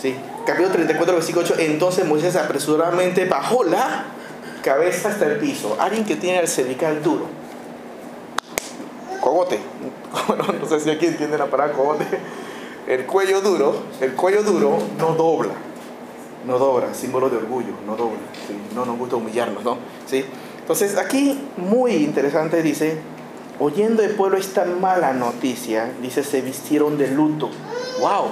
¿Sí? 0.00 0.14
Capítulo 0.44 0.72
34, 0.72 1.14
versículo 1.14 1.44
8. 1.44 1.54
Entonces 1.58 2.04
Moisés 2.04 2.36
apresuradamente 2.36 3.24
bajó 3.24 3.64
la 3.64 4.04
cabeza 4.62 5.08
hasta 5.08 5.26
el 5.26 5.38
piso. 5.38 5.76
Alguien 5.80 6.04
que 6.04 6.16
tiene 6.16 6.40
el 6.40 6.48
cervical 6.48 7.02
duro. 7.02 7.26
Cogote. 9.20 9.58
no 10.60 10.68
sé 10.68 10.80
si 10.80 10.90
aquí 10.90 11.06
entienden 11.06 11.38
la 11.38 11.46
palabra 11.46 11.72
cogote. 11.74 12.04
El 12.86 13.06
cuello 13.06 13.40
duro, 13.40 13.74
el 14.02 14.12
cuello 14.12 14.42
duro 14.42 14.78
no 14.98 15.14
dobla. 15.14 15.54
No 16.46 16.58
dobla, 16.58 16.92
símbolo 16.92 17.30
de 17.30 17.38
orgullo, 17.38 17.72
no 17.86 17.96
dobla. 17.96 18.18
No 18.74 18.84
nos 18.84 18.98
gusta 18.98 19.16
humillarnos, 19.16 19.64
¿no? 19.64 19.78
¿Sí? 20.06 20.26
Entonces 20.60 20.98
aquí 20.98 21.40
muy 21.56 21.92
interesante 21.92 22.62
dice, 22.62 22.98
Oyendo 23.60 24.02
el 24.02 24.10
pueblo 24.10 24.36
esta 24.36 24.64
mala 24.64 25.12
noticia, 25.12 25.92
dice, 26.02 26.24
se 26.24 26.40
vistieron 26.40 26.98
de 26.98 27.08
luto. 27.08 27.50
¡Wow! 28.00 28.30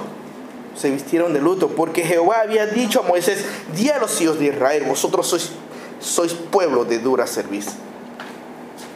se 0.75 0.89
vistieron 0.89 1.33
de 1.33 1.41
luto, 1.41 1.69
porque 1.69 2.03
Jehová 2.03 2.41
había 2.41 2.65
dicho 2.65 3.01
a 3.01 3.03
Moisés, 3.03 3.45
di 3.75 3.89
a 3.89 3.99
los 3.99 4.19
hijos 4.21 4.39
de 4.39 4.47
Israel, 4.47 4.83
vosotros 4.87 5.27
sois, 5.27 5.51
sois 5.99 6.33
pueblo 6.33 6.85
de 6.85 6.99
dura 6.99 7.27
servicio. 7.27 7.73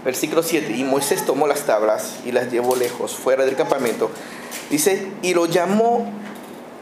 Versículo 0.03 0.41
7, 0.41 0.73
y 0.75 0.83
Moisés 0.83 1.25
tomó 1.25 1.47
las 1.47 1.65
tablas 1.65 2.15
y 2.25 2.31
las 2.31 2.51
llevó 2.51 2.75
lejos, 2.75 3.13
fuera 3.13 3.45
del 3.45 3.55
campamento. 3.55 4.09
Dice, 4.69 5.07
y 5.21 5.33
lo 5.33 5.45
llamó, 5.45 6.09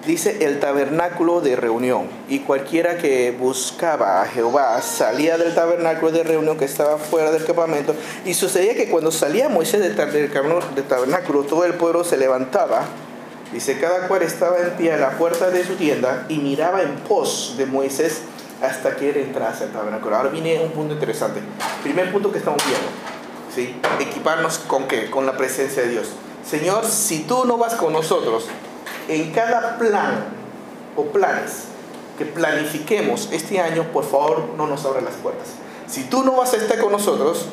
dice, 0.05 0.45
el 0.45 0.59
tabernáculo 0.59 1.41
de 1.41 1.55
reunión. 1.55 2.07
Y 2.29 2.39
cualquiera 2.39 2.97
que 2.97 3.31
buscaba 3.31 4.21
a 4.21 4.25
Jehová 4.25 4.81
salía 4.81 5.37
del 5.37 5.53
tabernáculo 5.53 6.11
de 6.11 6.23
reunión 6.23 6.57
que 6.57 6.65
estaba 6.65 6.97
fuera 6.97 7.31
del 7.31 7.45
campamento. 7.45 7.95
Y 8.25 8.33
sucedía 8.33 8.75
que 8.75 8.89
cuando 8.89 9.11
salía 9.11 9.49
Moisés 9.49 9.81
del 9.81 9.95
tabernáculo, 9.95 11.43
todo 11.43 11.65
el 11.65 11.73
pueblo 11.73 12.03
se 12.03 12.17
levantaba 12.17 12.85
Dice, 13.51 13.79
cada 13.79 14.07
cual 14.07 14.21
estaba 14.21 14.57
en 14.59 14.71
pie 14.71 14.91
a 14.91 14.97
la 14.97 15.11
puerta 15.11 15.49
de 15.49 15.63
su 15.63 15.75
tienda 15.75 16.25
y 16.27 16.39
miraba 16.39 16.81
en 16.81 16.95
pos 16.95 17.55
de 17.57 17.65
Moisés 17.65 18.21
hasta 18.61 18.95
que 18.95 19.11
él 19.11 19.17
entrase 19.17 19.65
al 19.65 19.71
tabernáculo. 19.71 20.15
Ahora 20.15 20.29
viene 20.29 20.59
un 20.61 20.71
punto 20.71 20.93
interesante. 20.93 21.41
Primer 21.83 22.11
punto 22.11 22.31
que 22.31 22.39
estamos 22.39 22.61
viendo. 22.65 22.87
¿sí? 23.55 23.79
Equiparnos 23.99 24.57
con 24.57 24.87
qué? 24.87 25.09
Con 25.09 25.25
la 25.25 25.37
presencia 25.37 25.83
de 25.83 25.89
Dios. 25.89 26.09
Señor, 26.45 26.85
si 26.85 27.19
tú 27.19 27.45
no 27.45 27.57
vas 27.57 27.75
con 27.75 27.93
nosotros 27.93 28.47
en 29.07 29.31
cada 29.31 29.77
plan 29.77 30.25
o 30.95 31.03
planes 31.05 31.65
que 32.17 32.25
planifiquemos 32.25 33.29
este 33.31 33.59
año, 33.59 33.83
por 33.91 34.05
favor 34.05 34.49
no 34.57 34.67
nos 34.67 34.85
abras 34.85 35.03
las 35.03 35.15
puertas. 35.15 35.47
Si 35.87 36.05
tú 36.05 36.23
no 36.23 36.35
vas 36.35 36.53
a 36.53 36.57
estar 36.57 36.79
con 36.79 36.91
nosotros, 36.91 37.47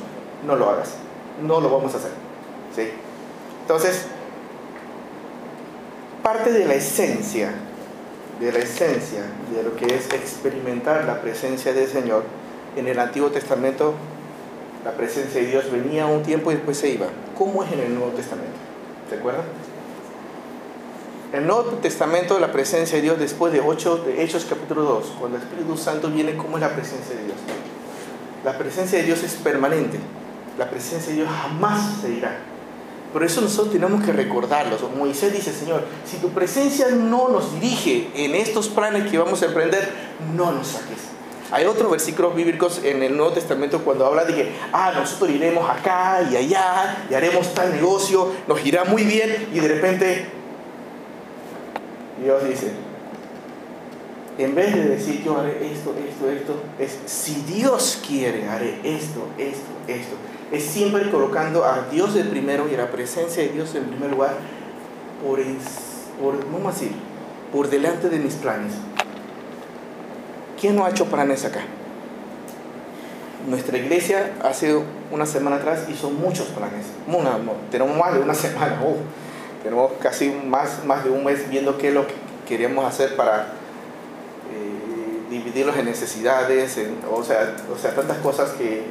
no 0.46 0.56
lo 0.56 0.70
hagas. 0.70 0.90
No 1.42 1.60
lo 1.60 1.70
vamos 1.70 1.94
a 1.94 1.96
hacer. 1.98 2.12
¿sí? 2.74 2.90
Entonces, 3.62 4.06
parte 6.22 6.52
de 6.52 6.66
la 6.66 6.74
esencia, 6.74 7.52
de 8.38 8.52
la 8.52 8.58
esencia 8.58 9.22
de 9.54 9.62
lo 9.62 9.76
que 9.76 9.86
es 9.86 10.12
experimentar 10.12 11.04
la 11.04 11.20
presencia 11.20 11.72
del 11.72 11.88
Señor. 11.88 12.24
En 12.76 12.88
el 12.88 12.98
Antiguo 12.98 13.30
Testamento 13.30 13.94
la 14.84 14.92
presencia 14.92 15.40
de 15.40 15.46
Dios 15.46 15.70
venía 15.70 16.06
un 16.06 16.22
tiempo 16.22 16.50
y 16.50 16.56
después 16.56 16.76
se 16.76 16.90
iba. 16.90 17.06
¿Cómo 17.38 17.62
es 17.62 17.72
en 17.72 17.80
el 17.80 17.94
Nuevo 17.94 18.10
Testamento? 18.12 18.56
¿Se 19.08 19.16
acuerdan? 19.16 19.44
El 21.32 21.46
Nuevo 21.46 21.62
Testamento, 21.80 22.38
la 22.38 22.52
presencia 22.52 22.96
de 22.96 23.02
Dios 23.02 23.18
después 23.18 23.54
de, 23.54 23.62
8, 23.62 24.04
de 24.04 24.22
Hechos 24.22 24.44
capítulo 24.46 24.82
2, 24.82 25.12
cuando 25.18 25.38
el 25.38 25.42
Espíritu 25.42 25.78
Santo 25.78 26.10
viene, 26.10 26.36
¿cómo 26.36 26.58
es 26.58 26.60
la 26.60 26.74
presencia 26.74 27.16
de 27.16 27.24
Dios? 27.24 27.36
La 28.44 28.58
presencia 28.58 28.98
de 28.98 29.04
Dios 29.04 29.22
es 29.22 29.32
permanente. 29.36 29.98
La 30.58 30.68
presencia 30.68 31.08
de 31.08 31.20
Dios 31.20 31.30
jamás 31.30 32.02
se 32.02 32.10
irá. 32.10 32.36
Por 33.14 33.24
eso 33.24 33.40
nosotros 33.40 33.72
tenemos 33.72 34.04
que 34.04 34.12
recordarlo. 34.12 34.76
Moisés 34.94 35.32
dice, 35.32 35.54
Señor, 35.54 35.84
si 36.04 36.18
tu 36.18 36.28
presencia 36.28 36.88
no 36.90 37.30
nos 37.30 37.54
dirige 37.54 38.10
en 38.14 38.34
estos 38.34 38.68
planes 38.68 39.10
que 39.10 39.16
vamos 39.16 39.40
a 39.40 39.46
emprender, 39.46 39.90
no 40.36 40.52
nos 40.52 40.66
saques. 40.66 40.98
Hay 41.50 41.64
otros 41.64 41.90
versículos 41.90 42.34
bíblicos 42.34 42.82
en 42.84 43.02
el 43.02 43.16
Nuevo 43.16 43.32
Testamento 43.32 43.82
cuando 43.82 44.04
habla 44.04 44.26
de 44.26 44.34
que, 44.34 44.52
ah, 44.74 44.92
nosotros 44.94 45.30
iremos 45.30 45.68
acá 45.70 46.28
y 46.30 46.36
allá 46.36 47.06
y 47.10 47.14
haremos 47.14 47.54
tal 47.54 47.72
negocio, 47.72 48.32
nos 48.46 48.62
irá 48.66 48.84
muy 48.84 49.04
bien 49.04 49.48
y 49.54 49.60
de 49.60 49.68
repente 49.68 50.41
Dios 52.22 52.44
dice, 52.48 52.72
en 54.38 54.54
vez 54.54 54.74
de 54.74 54.88
decir 54.88 55.22
yo 55.24 55.38
haré 55.38 55.72
esto, 55.72 55.94
esto, 56.08 56.30
esto, 56.30 56.54
es 56.78 56.98
si 57.06 57.34
Dios 57.42 58.00
quiere, 58.06 58.48
haré 58.48 58.78
esto, 58.84 59.26
esto, 59.38 59.70
esto 59.88 60.16
es 60.52 60.64
siempre 60.64 61.10
colocando 61.10 61.64
a 61.64 61.86
Dios 61.90 62.12
de 62.14 62.24
primero 62.24 62.68
y 62.70 62.74
a 62.74 62.78
la 62.78 62.90
presencia 62.90 63.42
de 63.42 63.48
Dios 63.48 63.74
en 63.74 63.84
primer 63.84 64.10
lugar 64.10 64.34
por, 65.24 65.40
por, 66.20 66.60
más 66.60 66.78
decir, 66.78 66.94
por 67.50 67.70
delante 67.70 68.10
de 68.10 68.18
mis 68.18 68.34
planes. 68.34 68.74
¿Quién 70.60 70.76
no 70.76 70.84
ha 70.84 70.90
hecho 70.90 71.06
planes 71.06 71.46
acá? 71.46 71.62
Nuestra 73.48 73.78
iglesia 73.78 74.34
hace 74.44 74.78
una 75.10 75.24
semana 75.24 75.56
atrás 75.56 75.86
hizo 75.88 76.10
muchos 76.10 76.48
planes. 76.48 76.86
tenemos 77.70 77.96
más 77.96 78.14
de 78.14 78.20
una 78.20 78.34
semana. 78.34 78.78
Tenemos 79.62 79.92
casi 80.00 80.30
más, 80.30 80.84
más 80.84 81.04
de 81.04 81.10
un 81.10 81.24
mes 81.24 81.48
viendo 81.48 81.78
qué 81.78 81.88
es 81.88 81.94
lo 81.94 82.06
que 82.06 82.14
queríamos 82.46 82.84
hacer 82.84 83.16
para 83.16 83.52
eh, 84.52 85.30
dividirlos 85.30 85.76
en 85.76 85.86
necesidades, 85.86 86.78
o, 87.10 87.22
sea, 87.22 87.56
o 87.72 87.78
sea, 87.78 87.94
tantas 87.94 88.18
cosas 88.18 88.50
que 88.52 88.82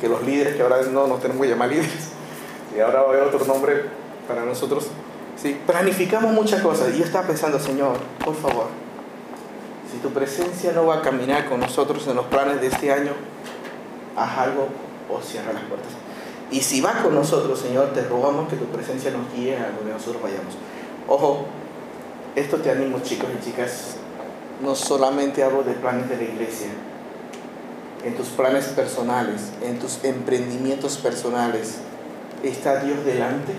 que 0.00 0.08
los 0.08 0.22
líderes, 0.22 0.56
que 0.56 0.62
ahora 0.62 0.82
no 0.90 1.06
nos 1.06 1.20
tenemos 1.20 1.42
que 1.42 1.50
llamar 1.50 1.68
líderes, 1.70 2.10
y 2.76 2.80
ahora 2.80 3.02
va 3.02 3.06
a 3.06 3.10
haber 3.10 3.22
otro 3.22 3.44
nombre 3.46 3.84
para 4.28 4.44
nosotros, 4.44 4.88
¿sí? 5.40 5.58
planificamos 5.66 6.32
muchas 6.32 6.62
cosas. 6.62 6.94
Y 6.94 6.98
yo 6.98 7.04
estaba 7.04 7.26
pensando, 7.26 7.58
Señor, 7.58 7.96
por 8.24 8.34
favor, 8.34 8.66
si 9.90 9.98
tu 9.98 10.10
presencia 10.10 10.72
no 10.72 10.86
va 10.86 10.96
a 10.96 11.02
caminar 11.02 11.48
con 11.48 11.60
nosotros 11.60 12.06
en 12.08 12.16
los 12.16 12.26
planes 12.26 12.60
de 12.60 12.66
este 12.66 12.92
año, 12.92 13.12
haz 14.16 14.38
algo 14.38 14.68
o 15.08 15.20
cierra 15.22 15.52
las 15.52 15.62
puertas. 15.62 15.92
Y 16.50 16.60
si 16.60 16.80
va 16.80 17.02
con 17.02 17.14
nosotros, 17.14 17.58
Señor, 17.58 17.92
te 17.92 18.02
rogamos 18.02 18.48
que 18.48 18.56
tu 18.56 18.66
presencia 18.66 19.10
nos 19.10 19.32
guíe 19.34 19.56
a 19.56 19.72
donde 19.72 19.92
nosotros 19.92 20.22
vayamos. 20.22 20.54
Ojo, 21.08 21.46
esto 22.36 22.58
te 22.58 22.70
animo, 22.70 23.00
chicos 23.00 23.28
y 23.40 23.44
chicas. 23.44 23.96
No 24.62 24.74
solamente 24.74 25.42
hablo 25.42 25.64
de 25.64 25.72
planes 25.72 26.08
de 26.08 26.16
la 26.16 26.22
iglesia, 26.22 26.68
en 28.04 28.14
tus 28.14 28.28
planes 28.28 28.66
personales, 28.66 29.50
en 29.62 29.78
tus 29.78 30.02
emprendimientos 30.04 30.96
personales, 30.96 31.78
¿está 32.42 32.82
Dios 32.82 33.04
delante? 33.04 33.52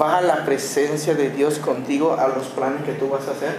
¿Va 0.00 0.20
la 0.20 0.44
presencia 0.44 1.14
de 1.14 1.30
Dios 1.30 1.58
contigo 1.58 2.14
a 2.18 2.28
los 2.28 2.46
planes 2.46 2.84
que 2.84 2.92
tú 2.92 3.08
vas 3.08 3.28
a 3.28 3.32
hacer? 3.32 3.54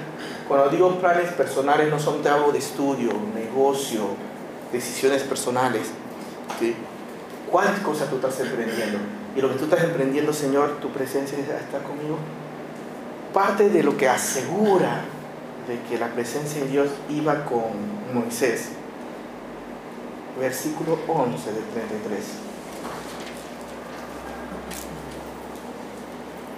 Cuando 0.47 0.69
digo 0.69 0.99
planes 0.99 1.31
personales 1.33 1.89
no 1.89 1.99
son 1.99 2.23
de 2.23 2.29
algo 2.29 2.51
de 2.51 2.59
estudio, 2.59 3.11
negocio, 3.35 4.01
decisiones 4.71 5.23
personales. 5.23 5.87
¿sí? 6.59 6.75
¿Cuál 7.51 7.81
cosa 7.81 8.05
tú 8.09 8.15
estás 8.15 8.39
emprendiendo? 8.39 8.99
Y 9.35 9.41
lo 9.41 9.49
que 9.49 9.55
tú 9.55 9.65
estás 9.65 9.83
emprendiendo, 9.83 10.33
Señor, 10.33 10.77
tu 10.81 10.89
presencia 10.89 11.37
está 11.37 11.79
conmigo. 11.79 12.17
Parte 13.33 13.69
de 13.69 13.83
lo 13.83 13.97
que 13.97 14.09
asegura 14.09 15.01
de 15.67 15.79
que 15.89 15.99
la 15.99 16.07
presencia 16.07 16.61
de 16.63 16.67
Dios 16.69 16.89
iba 17.09 17.45
con 17.45 17.63
Moisés 18.13 18.69
versículo 20.39 20.97
11 21.07 21.51
del 21.51 21.63
33. 21.63 22.25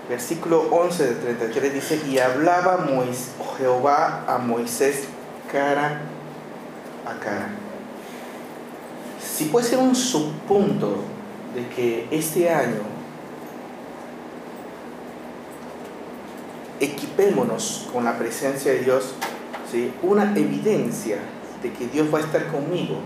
Versículo 0.09 0.67
11 0.71 1.05
del 1.05 1.19
33 1.19 1.73
dice, 1.73 2.01
y 2.07 2.19
hablaba 2.19 2.85
Jehová 3.57 4.25
a 4.27 4.37
Moisés 4.37 5.05
cara 5.51 6.01
a 7.05 7.19
cara. 7.19 7.60
Si 9.33 9.45
puede 9.45 9.65
ser 9.65 9.79
un 9.79 9.95
subpunto 9.95 10.97
de 11.55 11.67
que 11.73 12.07
este 12.11 12.49
año 12.49 12.81
equipémonos 16.79 17.87
con 17.93 18.03
la 18.03 18.17
presencia 18.17 18.73
de 18.73 18.79
Dios, 18.79 19.13
¿sí? 19.71 19.93
una 20.01 20.33
evidencia 20.35 21.19
de 21.63 21.71
que 21.71 21.87
Dios 21.87 22.13
va 22.13 22.17
a 22.17 22.21
estar 22.21 22.47
conmigo 22.47 22.97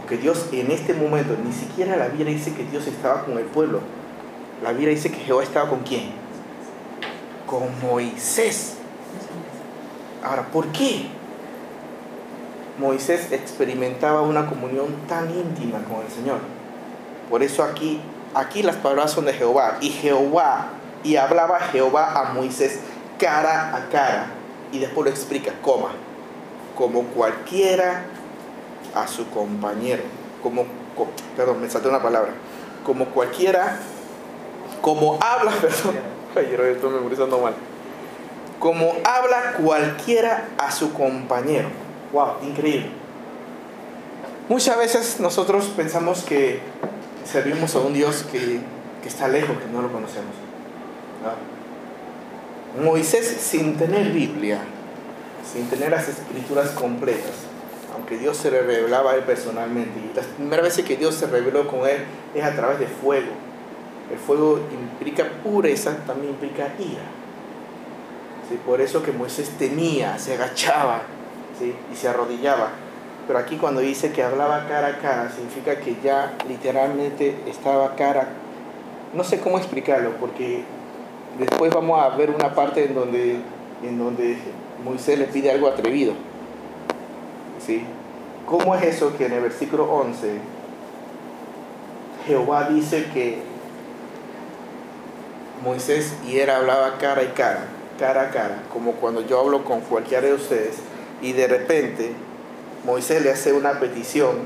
o 0.00 0.06
que 0.06 0.16
Dios 0.16 0.46
en 0.52 0.70
este 0.70 0.94
momento, 0.94 1.36
ni 1.44 1.52
siquiera 1.52 1.96
la 1.96 2.08
Biblia 2.08 2.32
dice 2.32 2.54
que 2.54 2.64
Dios 2.64 2.86
estaba 2.86 3.24
con 3.24 3.36
el 3.36 3.44
pueblo. 3.44 3.80
La 4.62 4.72
Biblia 4.72 4.90
dice 4.90 5.10
que 5.10 5.18
Jehová 5.18 5.42
estaba 5.42 5.68
con 5.68 5.80
quién? 5.80 6.10
Con 7.46 7.64
Moisés. 7.82 8.76
Ahora, 10.22 10.46
¿por 10.50 10.68
qué 10.68 11.06
Moisés 12.78 13.32
experimentaba 13.32 14.22
una 14.22 14.46
comunión 14.46 14.88
tan 15.08 15.30
íntima 15.30 15.78
con 15.84 16.04
el 16.04 16.10
Señor? 16.10 16.38
Por 17.28 17.42
eso 17.42 17.62
aquí, 17.62 18.00
aquí 18.34 18.62
las 18.62 18.76
palabras 18.76 19.12
son 19.12 19.24
de 19.26 19.32
Jehová. 19.32 19.78
Y 19.80 19.90
Jehová, 19.90 20.68
y 21.04 21.16
hablaba 21.16 21.60
Jehová 21.60 22.20
a 22.20 22.32
Moisés 22.32 22.80
cara 23.18 23.76
a 23.76 23.88
cara. 23.90 24.26
Y 24.72 24.78
después 24.78 25.04
lo 25.04 25.10
explica, 25.10 25.52
coma, 25.62 25.90
como 26.76 27.02
cualquiera 27.04 28.04
a 28.94 29.06
su 29.06 29.28
compañero, 29.30 30.02
como, 30.42 30.64
perdón, 31.36 31.60
me 31.60 31.68
salté 31.68 31.88
una 31.88 32.02
palabra, 32.02 32.32
como 32.84 33.06
cualquiera, 33.06 33.76
como 34.80 35.18
habla, 35.20 35.52
perdón, 36.34 36.66
estoy 36.66 36.90
memorizando 36.90 37.38
mal, 37.38 37.54
como 38.58 38.92
habla 39.04 39.54
cualquiera 39.62 40.48
a 40.58 40.70
su 40.70 40.92
compañero. 40.92 41.68
Wow, 42.12 42.36
increíble. 42.42 42.90
Muchas 44.48 44.76
veces 44.78 45.20
nosotros 45.20 45.66
pensamos 45.76 46.24
que 46.24 46.58
servimos 47.24 47.76
a 47.76 47.80
un 47.80 47.94
Dios 47.94 48.24
que, 48.32 48.60
está 49.06 49.28
lejos, 49.28 49.56
que 49.58 49.66
no 49.72 49.80
lo 49.80 49.92
conocemos. 49.92 50.34
Moisés 52.82 53.26
sin 53.26 53.76
tener 53.76 54.10
Biblia, 54.10 54.58
sin 55.52 55.68
tener 55.68 55.90
las 55.92 56.08
escrituras 56.08 56.70
completas, 56.70 57.30
aunque 57.94 58.18
Dios 58.18 58.36
se 58.36 58.50
le 58.50 58.62
revelaba 58.62 59.12
a 59.12 59.14
él 59.14 59.22
personalmente. 59.22 60.00
Y 60.00 60.16
las 60.16 60.26
primeras 60.26 60.64
veces 60.64 60.84
que 60.84 60.96
Dios 60.96 61.14
se 61.14 61.26
reveló 61.26 61.68
con 61.68 61.88
él 61.88 61.98
es 62.34 62.42
a 62.42 62.52
través 62.52 62.80
de 62.80 62.86
fuego. 62.86 63.30
El 64.10 64.18
fuego 64.18 64.58
implica 64.72 65.28
pureza, 65.44 65.96
también 66.06 66.30
implica 66.30 66.74
ira. 66.78 67.04
Por 68.66 68.80
eso 68.80 69.00
que 69.04 69.12
Moisés 69.12 69.50
temía, 69.50 70.18
se 70.18 70.34
agachaba 70.34 71.02
y 71.62 71.96
se 71.96 72.08
arrodillaba. 72.08 72.70
Pero 73.26 73.38
aquí 73.38 73.56
cuando 73.56 73.80
dice 73.80 74.12
que 74.12 74.22
hablaba 74.22 74.66
cara 74.66 74.88
a 74.88 74.98
cara, 74.98 75.30
significa 75.30 75.78
que 75.78 75.96
ya 76.02 76.32
literalmente 76.48 77.36
estaba 77.46 77.94
cara. 77.94 78.28
No 79.14 79.24
sé 79.24 79.40
cómo 79.40 79.58
explicarlo, 79.58 80.12
porque 80.18 80.64
después 81.38 81.72
vamos 81.72 82.02
a 82.02 82.16
ver 82.16 82.30
una 82.30 82.54
parte 82.54 82.84
en 82.84 82.94
donde, 82.94 83.36
en 83.82 83.98
donde 83.98 84.36
Moisés 84.84 85.18
le 85.18 85.26
pide 85.26 85.50
algo 85.50 85.68
atrevido. 85.68 86.14
¿Sí? 87.64 87.84
¿Cómo 88.46 88.74
es 88.74 88.82
eso 88.82 89.16
que 89.16 89.26
en 89.26 89.32
el 89.32 89.42
versículo 89.42 89.84
11 89.84 90.38
Jehová 92.26 92.68
dice 92.68 93.06
que 93.12 93.38
Moisés 95.64 96.14
y 96.26 96.38
él 96.38 96.50
hablaba 96.50 96.98
cara 96.98 97.22
y 97.22 97.28
cara, 97.28 97.64
cara 97.98 98.22
a 98.22 98.30
cara, 98.30 98.62
como 98.72 98.92
cuando 98.92 99.20
yo 99.26 99.40
hablo 99.40 99.64
con 99.64 99.80
cualquiera 99.80 100.26
de 100.26 100.34
ustedes, 100.34 100.76
y 101.22 101.32
de 101.32 101.46
repente 101.46 102.12
Moisés 102.84 103.22
le 103.22 103.30
hace 103.30 103.52
una 103.52 103.78
petición 103.78 104.36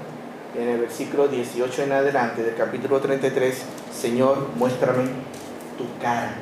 en 0.59 0.69
el 0.69 0.81
versículo 0.81 1.29
18 1.29 1.83
en 1.83 1.93
adelante 1.93 2.43
del 2.43 2.55
capítulo 2.55 3.01
33, 3.01 3.63
Señor, 3.93 4.51
muéstrame 4.57 5.05
tu 5.77 5.85
cara, 6.01 6.35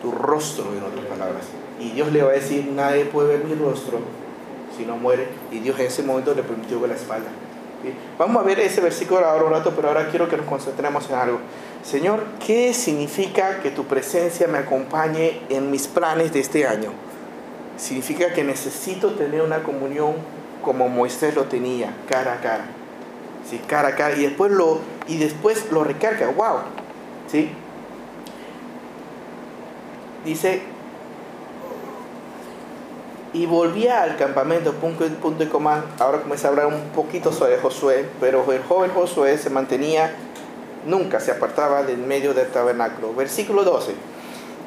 tu 0.00 0.10
rostro, 0.10 0.64
en 0.74 0.82
otras 0.82 1.04
palabras. 1.06 1.44
Y 1.80 1.90
Dios 1.90 2.10
le 2.12 2.22
va 2.22 2.30
a 2.30 2.34
decir, 2.34 2.66
nadie 2.74 3.04
puede 3.04 3.36
ver 3.36 3.44
mi 3.44 3.54
rostro 3.54 4.00
si 4.76 4.86
no 4.86 4.96
muere. 4.96 5.28
Y 5.52 5.58
Dios 5.58 5.78
en 5.78 5.86
ese 5.86 6.02
momento 6.02 6.34
le 6.34 6.42
permitió 6.42 6.80
ver 6.80 6.90
la 6.90 6.96
espalda. 6.96 7.28
Vamos 8.18 8.42
a 8.42 8.46
ver 8.46 8.58
ese 8.58 8.80
versículo 8.80 9.24
ahora 9.24 9.44
un 9.44 9.52
rato, 9.52 9.72
pero 9.76 9.88
ahora 9.88 10.08
quiero 10.08 10.28
que 10.28 10.36
nos 10.36 10.46
concentremos 10.46 11.08
en 11.10 11.16
algo. 11.16 11.38
Señor, 11.84 12.24
¿qué 12.44 12.74
significa 12.74 13.60
que 13.60 13.70
tu 13.70 13.84
presencia 13.84 14.48
me 14.48 14.58
acompañe 14.58 15.40
en 15.48 15.70
mis 15.70 15.86
planes 15.86 16.32
de 16.32 16.40
este 16.40 16.66
año? 16.66 16.90
Significa 17.78 18.32
que 18.34 18.44
necesito 18.44 19.12
tener 19.12 19.40
una 19.40 19.62
comunión 19.62 20.16
como 20.62 20.88
Moisés 20.88 21.34
lo 21.34 21.44
tenía, 21.44 21.94
cara 22.08 22.34
a 22.34 22.40
cara. 22.40 22.66
¿Sí? 23.48 23.58
Cara 23.66 23.88
a 23.88 23.94
cara. 23.94 24.16
Y 24.16 24.22
después 24.22 24.50
lo, 24.50 24.80
y 25.06 25.16
después 25.18 25.70
lo 25.70 25.84
recarga. 25.84 26.28
¡Wow! 26.28 26.58
¿Sí? 27.30 27.50
Dice, 30.24 30.60
y 33.32 33.46
volvía 33.46 34.02
al 34.02 34.16
campamento, 34.16 34.72
punto, 34.74 35.06
punto 35.06 35.44
y 35.44 35.46
coma. 35.46 35.84
Ahora 35.98 36.20
comienza 36.20 36.48
a 36.48 36.50
hablar 36.50 36.66
un 36.66 36.80
poquito 36.94 37.32
sobre 37.32 37.58
Josué, 37.58 38.08
pero 38.20 38.50
el 38.52 38.62
joven 38.62 38.90
Josué 38.90 39.38
se 39.38 39.50
mantenía, 39.50 40.14
nunca 40.86 41.20
se 41.20 41.30
apartaba 41.30 41.82
del 41.82 41.98
medio 41.98 42.34
del 42.34 42.48
tabernáculo. 42.48 43.14
Versículo 43.14 43.64
12. 43.64 43.94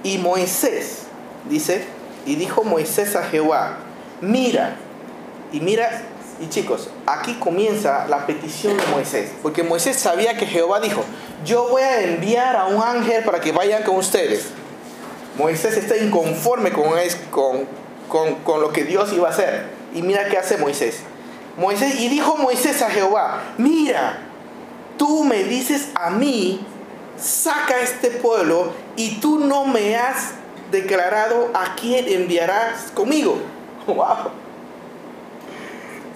Y 0.03 0.19
Moisés, 0.19 1.03
dice, 1.49 1.83
y 2.25 2.35
dijo 2.35 2.63
Moisés 2.63 3.15
a 3.15 3.23
Jehová, 3.23 3.77
mira, 4.21 4.75
y 5.51 5.59
mira, 5.59 6.03
y 6.39 6.49
chicos, 6.49 6.89
aquí 7.05 7.35
comienza 7.35 8.07
la 8.07 8.25
petición 8.25 8.77
de 8.77 8.85
Moisés, 8.87 9.31
porque 9.43 9.63
Moisés 9.63 9.97
sabía 9.97 10.37
que 10.37 10.45
Jehová 10.45 10.79
dijo, 10.79 11.03
yo 11.45 11.67
voy 11.69 11.81
a 11.81 12.01
enviar 12.01 12.55
a 12.55 12.65
un 12.65 12.81
ángel 12.81 13.23
para 13.23 13.39
que 13.39 13.51
vayan 13.51 13.83
con 13.83 13.95
ustedes. 13.95 14.45
Moisés 15.37 15.77
está 15.77 15.97
inconforme 15.97 16.71
con, 16.71 16.85
con, 17.29 18.35
con, 18.43 18.61
lo 18.61 18.71
que 18.71 18.83
Dios 18.83 19.13
iba 19.13 19.27
a 19.27 19.31
hacer. 19.31 19.69
Y 19.93 20.01
mira 20.01 20.27
qué 20.27 20.37
hace 20.37 20.57
Moisés. 20.57 20.99
Moisés 21.57 21.99
y 21.99 22.09
dijo 22.09 22.37
Moisés 22.37 22.81
a 22.81 22.89
Jehová, 22.89 23.41
mira, 23.57 24.19
tú 24.97 25.23
me 25.23 25.43
dices 25.43 25.89
a 25.95 26.09
mí, 26.09 26.65
saca 27.17 27.79
este 27.79 28.09
pueblo 28.09 28.73
y 28.95 29.19
tú 29.19 29.39
no 29.39 29.65
me 29.65 29.95
has 29.95 30.31
declarado 30.71 31.51
a 31.53 31.75
quién 31.75 32.07
enviarás 32.07 32.91
conmigo. 32.91 33.37
Wow. 33.87 34.29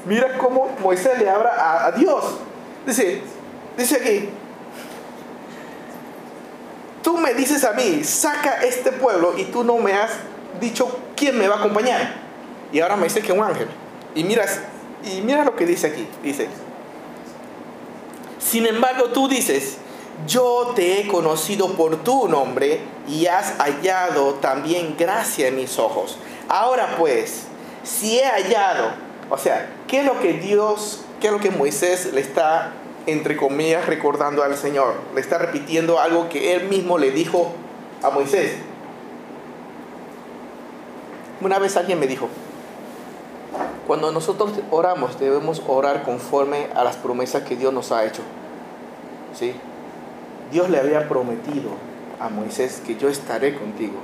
Mira 0.05 0.37
cómo 0.37 0.69
Moisés 0.81 1.17
le 1.17 1.27
habla 1.27 1.87
a, 1.87 1.91
Dios. 1.91 2.23
Dice, 2.85 3.21
dice 3.75 3.95
aquí, 3.95 4.29
tú 7.01 7.17
me 7.17 7.33
dices 7.33 7.63
a 7.63 7.73
mí, 7.73 8.03
saca 8.03 8.63
este 8.63 8.91
pueblo 8.91 9.33
y 9.35 9.45
tú 9.45 9.63
no 9.63 9.77
me 9.79 9.93
has 9.93 10.11
dicho 10.61 10.99
quién 11.15 11.37
me 11.39 11.47
va 11.47 11.55
a 11.55 11.57
acompañar. 11.57 12.13
Y 12.71 12.79
ahora 12.81 12.95
me 12.95 13.05
dice 13.05 13.21
que 13.21 13.31
un 13.31 13.43
ángel. 13.43 13.67
Y 14.13 14.23
miras, 14.23 14.59
y 15.03 15.21
mira 15.21 15.43
lo 15.43 15.55
que 15.55 15.65
dice 15.65 15.87
aquí. 15.87 16.07
Dice, 16.21 16.47
sin 18.37 18.67
embargo 18.67 19.05
tú 19.05 19.27
dices, 19.27 19.79
yo 20.27 20.73
te 20.75 20.99
he 20.99 21.07
conocido 21.07 21.73
por 21.73 21.97
tu 21.97 22.27
nombre 22.27 22.79
y 23.07 23.27
has 23.27 23.55
hallado 23.59 24.35
también 24.35 24.95
gracia 24.97 25.47
en 25.47 25.57
mis 25.57 25.77
ojos. 25.77 26.17
Ahora 26.47 26.95
pues, 26.97 27.43
si 27.83 28.19
he 28.19 28.25
hallado, 28.25 28.91
o 29.29 29.37
sea, 29.37 29.69
¿qué 29.87 29.99
es 29.99 30.05
lo 30.05 30.19
que 30.19 30.33
Dios, 30.33 31.01
qué 31.19 31.27
es 31.27 31.33
lo 31.33 31.39
que 31.39 31.51
Moisés 31.51 32.13
le 32.13 32.21
está, 32.21 32.71
entre 33.05 33.35
comillas, 33.35 33.85
recordando 33.85 34.41
al 34.43 34.55
Señor? 34.57 34.95
Le 35.13 35.21
está 35.21 35.37
repitiendo 35.37 35.99
algo 35.99 36.29
que 36.29 36.55
él 36.55 36.69
mismo 36.69 36.97
le 36.97 37.11
dijo 37.11 37.51
a 38.01 38.09
Moisés. 38.09 38.53
Una 41.41 41.59
vez 41.59 41.75
alguien 41.77 41.99
me 41.99 42.07
dijo, 42.07 42.29
cuando 43.85 44.11
nosotros 44.11 44.51
oramos 44.71 45.19
debemos 45.19 45.61
orar 45.67 46.03
conforme 46.03 46.67
a 46.73 46.83
las 46.83 46.95
promesas 46.95 47.43
que 47.43 47.55
Dios 47.55 47.71
nos 47.71 47.91
ha 47.91 48.05
hecho. 48.05 48.21
¿Sí? 49.37 49.53
Dios 50.51 50.69
le 50.69 50.79
había 50.79 51.07
prometido 51.07 51.71
a 52.19 52.29
Moisés 52.29 52.81
que 52.85 52.95
yo 52.95 53.09
estaré 53.09 53.55
contigo 53.55 53.95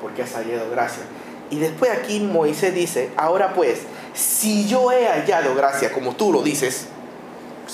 porque 0.00 0.22
has 0.22 0.32
hallado 0.34 0.70
gracia. 0.70 1.02
Y 1.50 1.58
después 1.58 1.90
aquí 1.90 2.20
Moisés 2.20 2.74
dice, 2.74 3.10
ahora 3.16 3.54
pues, 3.54 3.80
si 4.12 4.66
yo 4.66 4.92
he 4.92 5.06
hallado 5.06 5.54
gracia, 5.54 5.92
como 5.92 6.14
tú 6.14 6.32
lo 6.32 6.42
dices, 6.42 6.88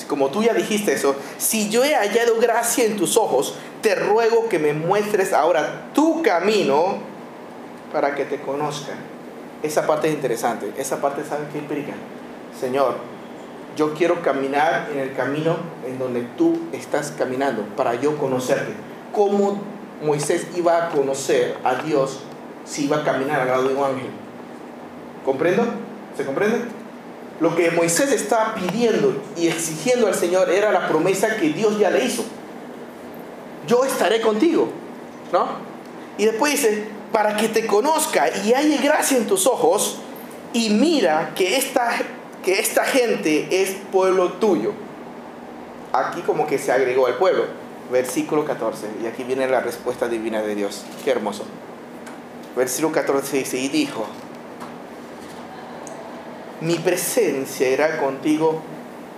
como 0.08 0.28
tú 0.28 0.42
ya 0.42 0.54
dijiste 0.54 0.92
eso, 0.92 1.16
si 1.38 1.70
yo 1.70 1.84
he 1.84 1.94
hallado 1.94 2.38
gracia 2.40 2.84
en 2.84 2.96
tus 2.96 3.16
ojos, 3.16 3.54
te 3.82 3.94
ruego 3.94 4.48
que 4.48 4.58
me 4.58 4.72
muestres 4.72 5.32
ahora 5.32 5.90
tu 5.94 6.22
camino 6.22 6.98
para 7.92 8.14
que 8.14 8.24
te 8.24 8.40
conozcan. 8.40 8.98
Esa 9.62 9.86
parte 9.86 10.08
es 10.08 10.14
interesante. 10.14 10.72
Esa 10.78 11.00
parte, 11.00 11.22
¿saben 11.28 11.48
qué 11.52 11.58
implica? 11.58 11.92
Señor, 12.58 12.96
yo 13.76 13.94
quiero 13.94 14.22
caminar 14.22 14.88
en 14.92 14.98
el 14.98 15.14
camino 15.14 15.56
en 15.86 15.98
donde 15.98 16.22
tú 16.36 16.58
estás 16.72 17.12
caminando 17.16 17.62
para 17.76 17.94
yo 17.94 18.16
conocerte. 18.18 18.72
¿Cómo 19.12 19.60
Moisés 20.02 20.46
iba 20.56 20.86
a 20.86 20.88
conocer 20.90 21.56
a 21.64 21.76
Dios 21.76 22.20
si 22.64 22.84
iba 22.84 22.98
a 22.98 23.04
caminar 23.04 23.40
al 23.40 23.48
lado 23.48 23.68
de 23.68 23.74
un 23.74 23.84
ángel? 23.84 24.10
¿Comprendo? 25.24 25.64
¿Se 26.16 26.24
comprende? 26.24 26.58
Lo 27.40 27.56
que 27.56 27.70
Moisés 27.70 28.12
estaba 28.12 28.54
pidiendo 28.54 29.14
y 29.36 29.48
exigiendo 29.48 30.06
al 30.06 30.14
Señor 30.14 30.50
era 30.50 30.72
la 30.72 30.88
promesa 30.88 31.36
que 31.36 31.50
Dios 31.50 31.78
ya 31.78 31.90
le 31.90 32.04
hizo. 32.04 32.22
Yo 33.66 33.84
estaré 33.84 34.20
contigo, 34.20 34.68
¿no? 35.32 35.46
Y 36.18 36.26
después 36.26 36.52
dice, 36.52 36.86
para 37.12 37.36
que 37.36 37.48
te 37.48 37.66
conozca 37.66 38.28
y 38.44 38.52
haya 38.52 38.80
gracia 38.82 39.16
en 39.16 39.26
tus 39.26 39.46
ojos 39.46 39.98
y 40.52 40.70
mira 40.70 41.32
que 41.34 41.56
esta, 41.56 41.92
que 42.44 42.58
esta 42.58 42.84
gente 42.84 43.62
es 43.62 43.76
pueblo 43.92 44.34
tuyo. 44.34 44.72
Aquí 45.92 46.22
como 46.22 46.46
que 46.46 46.58
se 46.58 46.72
agregó 46.72 47.08
el 47.08 47.14
pueblo. 47.14 47.44
Versículo 47.90 48.44
14. 48.44 48.86
Y 49.02 49.06
aquí 49.06 49.24
viene 49.24 49.48
la 49.48 49.60
respuesta 49.60 50.08
divina 50.08 50.42
de 50.42 50.54
Dios. 50.54 50.84
Qué 51.04 51.10
hermoso. 51.10 51.44
Versículo 52.56 52.92
14 52.92 53.38
dice, 53.38 53.58
y 53.58 53.68
dijo, 53.68 54.06
mi 56.60 56.74
presencia 56.76 57.70
irá 57.70 57.98
contigo 57.98 58.60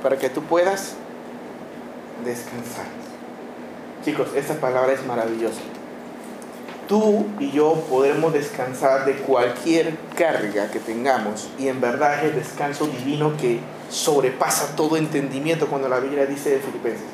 para 0.02 0.18
que 0.18 0.28
tú 0.28 0.42
puedas 0.42 0.94
descansar. 2.24 2.86
Chicos, 4.04 4.28
esta 4.34 4.54
palabra 4.54 4.92
es 4.92 5.04
maravillosa 5.06 5.60
tú 6.92 7.24
y 7.40 7.50
yo 7.50 7.72
podremos 7.88 8.34
descansar 8.34 9.06
de 9.06 9.14
cualquier 9.14 9.96
carga 10.14 10.70
que 10.70 10.78
tengamos 10.78 11.48
y 11.58 11.68
en 11.68 11.80
verdad 11.80 12.18
es 12.18 12.24
el 12.24 12.34
descanso 12.34 12.86
divino 12.86 13.34
que 13.38 13.60
sobrepasa 13.88 14.76
todo 14.76 14.98
entendimiento 14.98 15.68
cuando 15.68 15.88
la 15.88 16.00
Biblia 16.00 16.26
dice 16.26 16.50
de 16.50 16.58
Filipenses. 16.58 17.06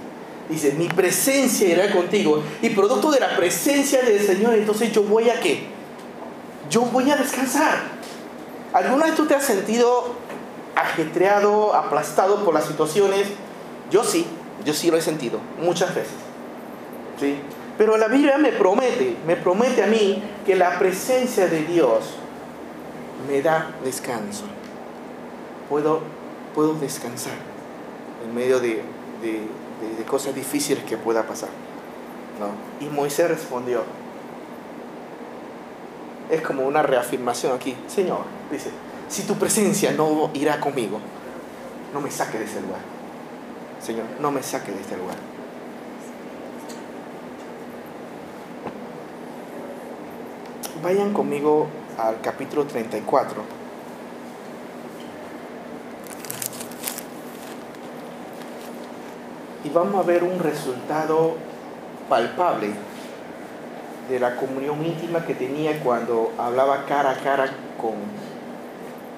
Dice, 0.48 0.72
mi 0.72 0.88
presencia 0.88 1.68
irá 1.68 1.92
contigo 1.92 2.42
y 2.60 2.70
producto 2.70 3.12
de 3.12 3.20
la 3.20 3.36
presencia 3.36 4.02
del 4.02 4.20
Señor, 4.20 4.54
entonces 4.54 4.90
yo 4.90 5.04
voy 5.04 5.30
a 5.30 5.38
qué? 5.38 5.68
Yo 6.68 6.80
voy 6.80 7.08
a 7.12 7.16
descansar. 7.16 7.78
¿Alguna 8.72 9.04
vez 9.04 9.14
tú 9.14 9.26
te 9.26 9.36
has 9.36 9.44
sentido 9.44 10.16
ajetreado, 10.74 11.72
aplastado 11.76 12.44
por 12.44 12.52
las 12.52 12.64
situaciones? 12.64 13.28
Yo 13.92 14.02
sí, 14.02 14.26
yo 14.64 14.74
sí 14.74 14.90
lo 14.90 14.96
he 14.96 15.02
sentido, 15.02 15.38
muchas 15.62 15.94
veces. 15.94 16.16
¿Sí? 17.20 17.38
Pero 17.78 17.96
la 17.96 18.08
Biblia 18.08 18.36
me 18.38 18.50
promete, 18.50 19.16
me 19.24 19.36
promete 19.36 19.84
a 19.84 19.86
mí 19.86 20.20
que 20.44 20.56
la 20.56 20.76
presencia 20.80 21.46
de 21.46 21.64
Dios 21.64 22.16
me 23.28 23.40
da 23.40 23.70
descanso. 23.84 24.44
Puedo, 25.68 26.00
puedo 26.56 26.74
descansar 26.74 27.34
en 28.24 28.34
medio 28.34 28.58
de, 28.58 28.82
cosas 30.08 30.34
difíciles 30.34 30.82
que 30.84 30.96
pueda 30.96 31.22
pasar. 31.22 31.50
Y 32.80 32.86
Moisés 32.86 33.28
respondió, 33.28 33.84
es 36.30 36.40
como 36.42 36.66
una 36.66 36.82
reafirmación 36.82 37.54
aquí. 37.54 37.76
Señor, 37.86 38.22
dice, 38.50 38.70
si 39.08 39.22
tu 39.22 39.34
presencia 39.34 39.92
no 39.92 40.30
irá 40.34 40.58
conmigo, 40.58 40.98
no 41.94 42.00
me 42.00 42.10
saque 42.10 42.38
de 42.38 42.44
ese 42.44 42.60
lugar. 42.60 42.80
Señor, 43.80 44.04
no 44.20 44.32
me 44.32 44.42
saque 44.42 44.72
de 44.72 44.80
este 44.80 44.96
lugar. 44.96 45.37
Vayan 50.82 51.12
conmigo 51.12 51.66
al 51.98 52.20
capítulo 52.20 52.64
34. 52.64 53.42
Y 59.64 59.70
vamos 59.70 59.96
a 59.96 60.06
ver 60.06 60.22
un 60.22 60.38
resultado 60.38 61.34
palpable 62.08 62.70
de 64.08 64.20
la 64.20 64.36
comunión 64.36 64.84
íntima 64.86 65.26
que 65.26 65.34
tenía 65.34 65.80
cuando 65.80 66.32
hablaba 66.38 66.84
cara 66.86 67.10
a 67.10 67.16
cara 67.16 67.50
con, 67.76 67.94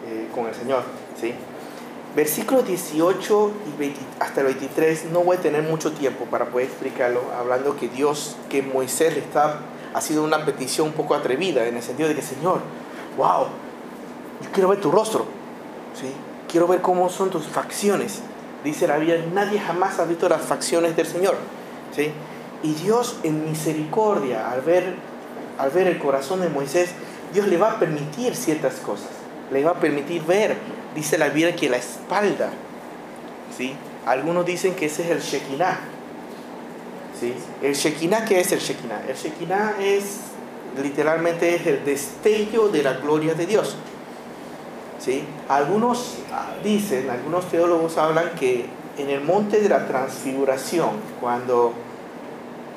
eh, 0.08 0.28
con 0.34 0.46
el 0.46 0.54
Señor. 0.54 0.82
¿sí? 1.20 1.34
Versículos 2.16 2.66
18 2.66 3.52
y 3.78 3.92
hasta 4.18 4.40
el 4.40 4.46
23, 4.46 5.10
no 5.12 5.20
voy 5.20 5.36
a 5.36 5.40
tener 5.40 5.62
mucho 5.62 5.92
tiempo 5.92 6.24
para 6.24 6.46
poder 6.46 6.68
explicarlo, 6.68 7.20
hablando 7.38 7.76
que 7.76 7.88
Dios, 7.88 8.36
que 8.48 8.62
Moisés 8.62 9.12
le 9.12 9.20
está, 9.20 9.60
ha 9.94 10.00
sido 10.00 10.22
una 10.24 10.44
petición 10.44 10.88
un 10.88 10.92
poco 10.92 11.14
atrevida, 11.14 11.66
en 11.66 11.76
el 11.76 11.82
sentido 11.82 12.08
de 12.08 12.14
que, 12.14 12.22
Señor, 12.22 12.60
wow, 13.16 13.46
yo 14.42 14.50
quiero 14.52 14.68
ver 14.68 14.80
tu 14.80 14.90
rostro, 14.90 15.26
¿sí? 16.00 16.12
quiero 16.50 16.66
ver 16.66 16.80
cómo 16.80 17.08
son 17.08 17.30
tus 17.30 17.46
facciones. 17.46 18.20
Dice 18.64 18.86
la 18.86 18.98
Biblia, 18.98 19.24
nadie 19.32 19.60
jamás 19.60 19.98
ha 19.98 20.04
visto 20.04 20.28
las 20.28 20.42
facciones 20.42 20.96
del 20.96 21.06
Señor. 21.06 21.36
¿sí? 21.94 22.12
Y 22.62 22.74
Dios 22.74 23.16
en 23.22 23.48
misericordia, 23.48 24.50
al 24.50 24.60
ver, 24.60 24.94
al 25.58 25.70
ver 25.70 25.86
el 25.86 25.98
corazón 25.98 26.40
de 26.40 26.48
Moisés, 26.48 26.90
Dios 27.32 27.46
le 27.46 27.56
va 27.56 27.72
a 27.72 27.78
permitir 27.78 28.34
ciertas 28.34 28.74
cosas. 28.74 29.08
Le 29.50 29.64
va 29.64 29.72
a 29.72 29.80
permitir 29.80 30.22
ver, 30.24 30.56
dice 30.94 31.16
la 31.16 31.28
Biblia, 31.28 31.56
que 31.56 31.68
la 31.68 31.78
espalda, 31.78 32.50
¿sí? 33.56 33.74
Algunos 34.06 34.44
dicen 34.44 34.74
que 34.74 34.86
ese 34.86 35.04
es 35.04 35.10
el 35.10 35.20
Shekinah. 35.20 35.78
¿Sí? 37.20 37.34
El 37.62 37.74
Shekinah, 37.74 38.24
¿qué 38.24 38.40
es 38.40 38.50
el 38.52 38.60
Shekinah? 38.60 39.04
El 39.06 39.14
Shekinah 39.14 39.76
es, 39.80 40.20
literalmente, 40.82 41.54
es 41.54 41.66
el 41.66 41.84
destello 41.84 42.68
de 42.68 42.82
la 42.82 42.94
gloria 42.94 43.34
de 43.34 43.46
Dios. 43.46 43.76
¿sí? 44.98 45.24
Algunos 45.48 46.16
dicen, 46.64 47.10
algunos 47.10 47.48
teólogos 47.50 47.98
hablan 47.98 48.34
que 48.34 48.66
en 48.98 49.10
el 49.10 49.20
monte 49.20 49.60
de 49.60 49.68
la 49.68 49.86
transfiguración, 49.86 50.90
cuando 51.20 51.74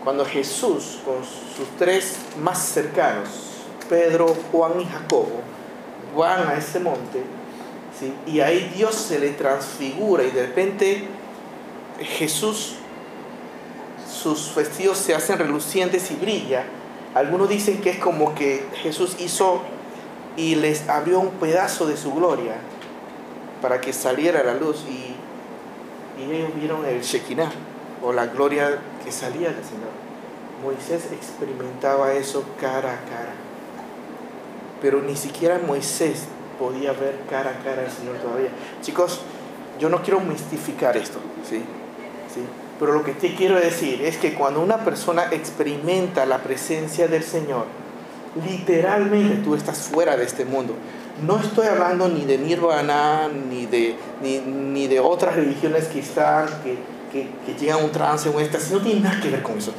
cuando 0.03 0.25
Jesús 0.25 0.99
con 1.05 1.23
sus 1.23 1.67
tres 1.77 2.17
más 2.41 2.59
cercanos, 2.59 3.29
Pedro, 3.89 4.35
Juan 4.51 4.81
y 4.81 4.85
Jacobo, 4.85 5.41
van 6.15 6.47
a 6.47 6.55
ese 6.55 6.79
monte, 6.79 7.23
¿sí? 7.97 8.13
y 8.27 8.41
ahí 8.41 8.71
Dios 8.75 8.95
se 8.95 9.19
le 9.19 9.29
transfigura 9.29 10.23
y 10.23 10.31
de 10.31 10.47
repente 10.47 11.07
Jesús, 11.99 12.75
sus 14.23 14.55
vestidos 14.55 14.97
se 14.97 15.13
hacen 15.13 15.37
relucientes 15.37 16.09
y 16.09 16.15
brilla. 16.15 16.63
Algunos 17.13 17.49
dicen 17.49 17.81
que 17.81 17.89
es 17.89 17.97
como 17.97 18.33
que 18.33 18.65
Jesús 18.81 19.17
hizo 19.19 19.61
y 20.37 20.55
les 20.55 20.87
abrió 20.87 21.19
un 21.19 21.31
pedazo 21.31 21.85
de 21.85 21.97
su 21.97 22.13
gloria 22.13 22.55
para 23.61 23.81
que 23.81 23.91
saliera 23.91 24.41
la 24.43 24.53
luz 24.53 24.83
y, 24.89 26.21
y 26.21 26.31
ellos 26.31 26.55
vieron 26.55 26.85
el 26.85 27.01
Shekinah 27.01 27.51
o 28.01 28.13
la 28.13 28.27
gloria 28.27 28.79
que 29.03 29.11
salía 29.11 29.49
del 29.49 29.63
Señor. 29.63 29.91
Moisés 30.63 31.11
experimentaba 31.11 32.13
eso 32.13 32.45
cara 32.59 32.93
a 32.93 33.01
cara. 33.01 33.33
Pero 34.81 35.01
ni 35.01 35.17
siquiera 35.17 35.59
Moisés 35.59 36.23
podía 36.57 36.93
ver 36.93 37.19
cara 37.29 37.51
a 37.51 37.63
cara 37.63 37.83
al 37.83 37.91
Señor 37.91 38.15
todavía. 38.17 38.49
Chicos, 38.81 39.19
yo 39.79 39.89
no 39.89 40.01
quiero 40.01 40.21
mistificar 40.21 40.95
esto, 40.95 41.19
¿sí? 41.47 41.57
¿sí? 42.33 42.41
Pero 42.79 42.93
lo 42.93 43.03
que 43.03 43.13
te 43.13 43.35
quiero 43.35 43.59
decir 43.59 44.01
es 44.01 44.17
que 44.17 44.33
cuando 44.33 44.61
una 44.61 44.83
persona 44.83 45.25
experimenta 45.31 46.25
la 46.25 46.39
presencia 46.39 47.07
del 47.07 47.23
Señor, 47.23 47.65
literalmente 48.47 49.43
tú 49.43 49.55
estás 49.55 49.77
fuera 49.79 50.17
de 50.17 50.25
este 50.25 50.45
mundo. 50.45 50.75
No 51.25 51.39
estoy 51.39 51.67
hablando 51.67 52.07
ni 52.09 52.25
de 52.25 52.37
nirvana, 52.39 53.29
ni 53.29 53.67
de, 53.67 53.95
ni, 54.21 54.39
ni 54.39 54.87
de 54.87 54.99
otras 54.99 55.35
religiones 55.35 55.85
que 55.85 55.99
están, 55.99 56.47
que, 56.63 56.77
que, 57.11 57.29
que 57.45 57.59
llegan 57.59 57.79
a 57.79 57.85
un 57.85 57.91
trance 57.91 58.27
o 58.29 58.39
éxtasis, 58.39 58.71
no 58.71 58.81
tiene 58.81 59.01
nada 59.01 59.19
que 59.21 59.29
ver 59.29 59.43
con 59.43 59.59
eso. 59.59 59.73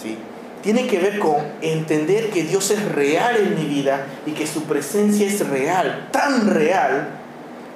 ¿sí? 0.00 0.16
Tiene 0.62 0.86
que 0.86 0.98
ver 0.98 1.18
con 1.18 1.36
entender 1.60 2.30
que 2.30 2.44
Dios 2.44 2.70
es 2.70 2.84
real 2.92 3.36
en 3.36 3.54
mi 3.56 3.64
vida 3.64 4.06
y 4.26 4.32
que 4.32 4.46
su 4.46 4.64
presencia 4.64 5.26
es 5.26 5.46
real, 5.48 6.08
tan 6.12 6.48
real, 6.48 7.08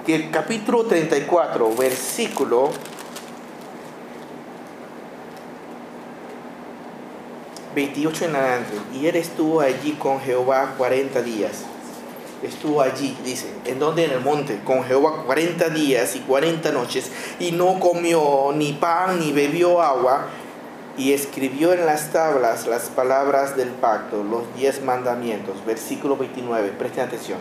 que 0.06 0.14
el 0.14 0.30
capítulo 0.30 0.84
34, 0.84 1.74
versículo 1.76 2.70
...28 7.74 8.26
en 8.26 8.36
adelante... 8.36 8.72
...y 8.94 9.06
él 9.06 9.16
estuvo 9.16 9.60
allí 9.60 9.92
con 9.92 10.20
Jehová 10.20 10.74
40 10.76 11.22
días... 11.22 11.64
...estuvo 12.42 12.80
allí, 12.80 13.16
dice... 13.24 13.48
¿En 13.64 13.78
donde 13.78 14.04
En 14.04 14.12
el 14.12 14.20
monte, 14.20 14.60
con 14.64 14.84
Jehová 14.84 15.24
40 15.24 15.68
días 15.70 16.16
y 16.16 16.20
40 16.20 16.70
noches... 16.72 17.10
...y 17.38 17.52
no 17.52 17.78
comió 17.80 18.52
ni 18.54 18.72
pan 18.72 19.20
ni 19.20 19.32
bebió 19.32 19.82
agua. 19.82 20.26
Y 20.96 21.12
escribió 21.12 21.72
en 21.72 21.86
las 21.86 22.12
tablas 22.12 22.66
las 22.66 22.90
palabras 22.90 23.56
del 23.56 23.68
pacto, 23.68 24.22
los 24.22 24.42
diez 24.54 24.82
mandamientos. 24.82 25.64
Versículo 25.64 26.18
29, 26.18 26.72
presten 26.78 27.04
atención. 27.04 27.38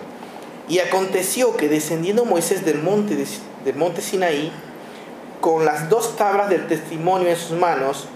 Y 0.70 0.80
aconteció 0.80 1.58
que 1.58 1.68
descendiendo 1.68 2.24
Moisés 2.24 2.64
del 2.64 2.82
monte, 2.82 3.18
del 3.66 3.76
monte 3.76 4.02
Sinaí, 4.02 4.54
con 5.42 5.66
las 5.66 5.90
dos 5.90 6.16
tablas 6.16 6.50
del 6.50 6.68
testimonio 6.68 7.28
en 7.28 7.36
sus 7.36 7.58
manos, 7.58 8.08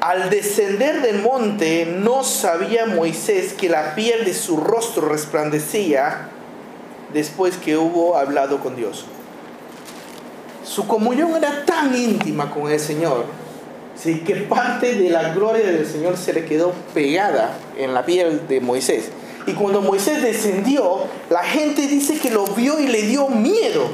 al 0.00 0.30
descender 0.30 1.02
del 1.02 1.20
monte 1.20 1.86
no 1.86 2.24
sabía 2.24 2.86
Moisés 2.86 3.52
que 3.52 3.68
la 3.68 3.94
piel 3.94 4.24
de 4.24 4.34
su 4.34 4.56
rostro 4.56 5.08
resplandecía 5.08 6.28
después 7.12 7.56
que 7.58 7.76
hubo 7.76 8.16
hablado 8.16 8.60
con 8.60 8.76
Dios. 8.76 9.04
Su 10.64 10.86
comunión 10.86 11.36
era 11.36 11.64
tan 11.66 11.94
íntima 11.94 12.50
con 12.50 12.70
el 12.70 12.80
Señor 12.80 13.26
¿sí? 13.94 14.20
que 14.20 14.36
parte 14.36 14.94
de 14.94 15.10
la 15.10 15.34
gloria 15.34 15.66
del 15.66 15.86
Señor 15.86 16.16
se 16.16 16.32
le 16.32 16.44
quedó 16.44 16.72
pegada 16.94 17.58
en 17.76 17.92
la 17.92 18.04
piel 18.04 18.46
de 18.48 18.60
Moisés. 18.60 19.10
Y 19.46 19.52
cuando 19.52 19.80
Moisés 19.82 20.22
descendió, 20.22 21.04
la 21.28 21.42
gente 21.42 21.86
dice 21.86 22.18
que 22.18 22.30
lo 22.30 22.44
vio 22.46 22.78
y 22.78 22.86
le 22.86 23.02
dio 23.02 23.28
miedo. 23.28 23.88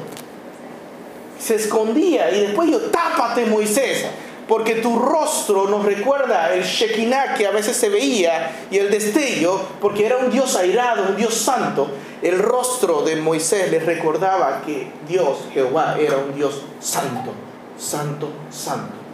Se 1.38 1.54
escondía 1.54 2.30
y 2.30 2.40
después 2.40 2.70
yo, 2.70 2.80
tápate 2.90 3.46
Moisés, 3.46 4.06
porque 4.48 4.76
tu 4.76 4.98
rostro 4.98 5.68
nos 5.68 5.84
recuerda 5.84 6.54
el 6.54 6.62
Shekinah 6.62 7.34
que 7.34 7.46
a 7.46 7.50
veces 7.50 7.76
se 7.76 7.88
veía 7.88 8.66
y 8.70 8.78
el 8.78 8.90
destello, 8.90 9.60
porque 9.80 10.06
era 10.06 10.18
un 10.18 10.30
Dios 10.30 10.56
airado, 10.56 11.08
un 11.08 11.16
Dios 11.16 11.34
santo. 11.34 11.88
El 12.22 12.38
rostro 12.38 13.02
de 13.02 13.16
Moisés 13.16 13.70
les 13.70 13.84
recordaba 13.84 14.62
que 14.64 14.90
Dios, 15.08 15.38
Jehová, 15.52 15.96
era 15.98 16.18
un 16.18 16.34
Dios 16.34 16.62
santo, 16.80 17.32
santo, 17.78 18.30
santo 18.50 19.06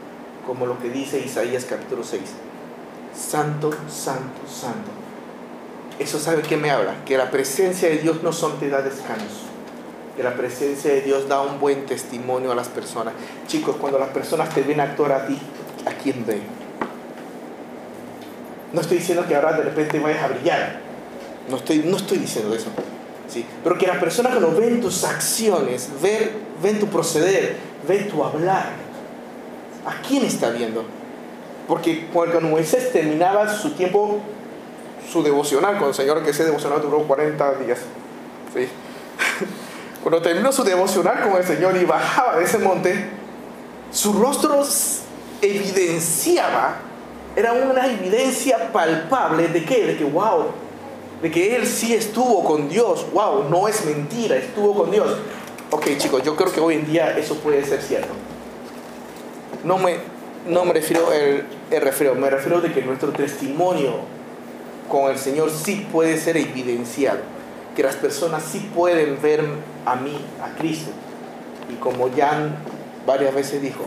como 0.47 0.67
lo 0.67 0.79
que 0.79 0.91
dice 0.91 1.21
Isaías 1.21 1.65
capítulo 1.65 2.03
6. 2.03 2.23
Santo, 3.15 3.71
santo, 3.89 4.41
santo. 4.49 4.91
Eso 5.99 6.19
sabe 6.19 6.43
que 6.43 6.57
me 6.57 6.71
habla, 6.71 7.05
que 7.05 7.17
la 7.17 7.31
presencia 7.31 7.89
de 7.89 7.99
Dios 7.99 8.23
no 8.23 8.33
son 8.33 8.59
te 8.59 8.69
da 8.69 8.83
descanso, 8.83 9.52
que 10.17 10.23
la 10.23 10.35
presencia 10.35 10.93
de 10.93 11.01
Dios 11.03 11.29
da 11.29 11.41
un 11.41 11.59
buen 11.61 11.87
testimonio 11.87 12.53
a 12.53 12.55
las 12.55 12.69
personas. 12.69 13.15
Chicos, 13.47 13.77
cuando 13.77 13.99
las 13.99 14.11
personas 14.11 14.51
te 14.55 14.63
ven 14.63 14.81
actuar 14.81 15.13
a 15.13 15.27
ti, 15.27 15.39
¿a 15.87 15.93
quién 16.03 16.25
ven? 16.27 16.43
No 18.73 18.81
estoy 18.81 18.99
diciendo 18.99 19.27
que 19.27 19.35
ahora 19.35 19.53
de 19.53 19.63
repente 19.63 19.99
vayas 19.99 20.23
a 20.23 20.29
brillar, 20.29 20.81
no 21.49 21.57
estoy, 21.57 21.79
no 21.85 21.97
estoy 21.97 22.19
diciendo 22.19 22.55
eso, 22.55 22.71
¿sí? 23.29 23.45
pero 23.63 23.77
que 23.77 23.87
las 23.87 23.99
personas 23.99 24.33
cuando 24.33 24.59
ven 24.59 24.81
tus 24.81 25.05
acciones, 25.05 25.91
ven, 26.01 26.31
ven 26.63 26.81
tu 26.81 26.87
proceder, 26.87 27.57
ven 27.87 28.09
tu 28.09 28.25
hablar, 28.25 28.83
¿A 29.85 30.01
quién 30.07 30.25
está 30.25 30.51
viendo? 30.51 30.85
Porque 31.67 32.07
cuando 32.13 32.41
Moisés 32.41 32.93
terminaba 32.93 33.53
su 33.53 33.71
tiempo, 33.71 34.21
su 35.11 35.23
devocional 35.23 35.79
con 35.79 35.89
el 35.89 35.95
Señor, 35.95 36.23
que 36.23 36.31
ese 36.31 36.45
devocional 36.45 36.81
duró 36.81 36.99
40 37.03 37.55
días. 37.55 37.81
¿sí? 38.55 38.69
Cuando 40.03 40.21
terminó 40.21 40.53
su 40.53 40.65
devocional 40.65 41.23
con 41.23 41.37
el 41.37 41.45
Señor 41.45 41.77
y 41.77 41.85
bajaba 41.85 42.39
de 42.39 42.45
ese 42.45 42.59
monte, 42.59 43.07
su 43.91 44.13
rostro 44.15 44.63
evidenciaba, 45.41 46.77
era 47.37 47.53
una 47.53 47.87
evidencia 47.87 48.73
palpable 48.73 49.49
de 49.49 49.65
qué? 49.65 49.87
De 49.87 49.97
que, 49.97 50.05
wow, 50.05 50.47
de 51.23 51.31
que 51.31 51.57
él 51.57 51.67
sí 51.67 51.95
estuvo 51.95 52.43
con 52.45 52.69
Dios, 52.69 53.07
wow, 53.13 53.49
no 53.49 53.69
es 53.69 53.85
mentira, 53.85 54.37
estuvo 54.37 54.75
con 54.75 54.91
Dios. 54.91 55.19
Ok 55.71 55.87
chicos, 55.97 56.23
yo 56.23 56.37
creo 56.37 56.53
que 56.53 56.61
hoy 56.61 56.75
en 56.75 56.87
día 56.87 57.17
eso 57.17 57.37
puede 57.37 57.65
ser 57.65 57.81
cierto 57.81 58.13
no 59.65 59.79
me, 59.79 59.97
no 60.49 60.65
me 60.65 60.73
refiero 60.73 61.13
el, 61.13 61.45
el 61.71 62.17
me 62.17 62.31
refiero 62.31 62.61
de 62.61 62.73
que 62.73 62.83
nuestro 62.83 63.11
testimonio 63.11 64.01
con 64.89 65.11
el 65.11 65.19
Señor 65.19 65.51
sí 65.51 65.87
puede 65.91 66.19
ser 66.19 66.37
evidenciado, 66.37 67.21
que 67.75 67.83
las 67.83 67.97
personas 67.97 68.43
sí 68.43 68.71
pueden 68.75 69.21
ver 69.21 69.45
a 69.87 69.97
mí, 69.97 70.17
a 70.43 70.57
Cristo. 70.59 70.91
Y 71.71 71.77
como 71.77 72.09
Jan 72.15 72.57
varias 73.07 73.35
veces 73.35 73.63
dijo, 73.63 73.85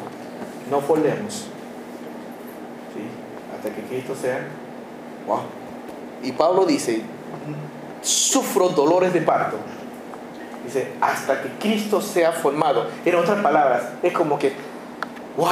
no 0.69 0.81
volvemos 0.81 1.47
hasta 3.55 3.69
que 3.69 3.81
Cristo 3.83 4.15
sea. 4.15 4.47
Wow. 5.27 5.39
Y 6.23 6.31
Pablo 6.31 6.65
dice, 6.65 7.01
sufro 8.01 8.69
dolores 8.69 9.13
de 9.13 9.21
parto. 9.21 9.57
Dice, 10.63 10.93
hasta 11.01 11.41
que 11.41 11.49
Cristo 11.59 12.01
sea 12.01 12.31
formado. 12.31 12.87
En 13.03 13.15
otras 13.15 13.41
palabras, 13.41 13.83
es 14.01 14.13
como 14.13 14.39
que, 14.39 14.53
wow, 15.37 15.49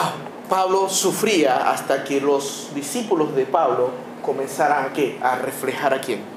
Pablo 0.49 0.89
sufría 0.89 1.69
hasta 1.69 2.03
que 2.03 2.19
los 2.19 2.71
discípulos 2.73 3.35
de 3.35 3.45
Pablo 3.45 3.91
comenzaran 4.23 4.93
qué? 4.93 5.19
A 5.21 5.35
reflejar 5.35 5.93
a 5.93 6.01
quién? 6.01 6.32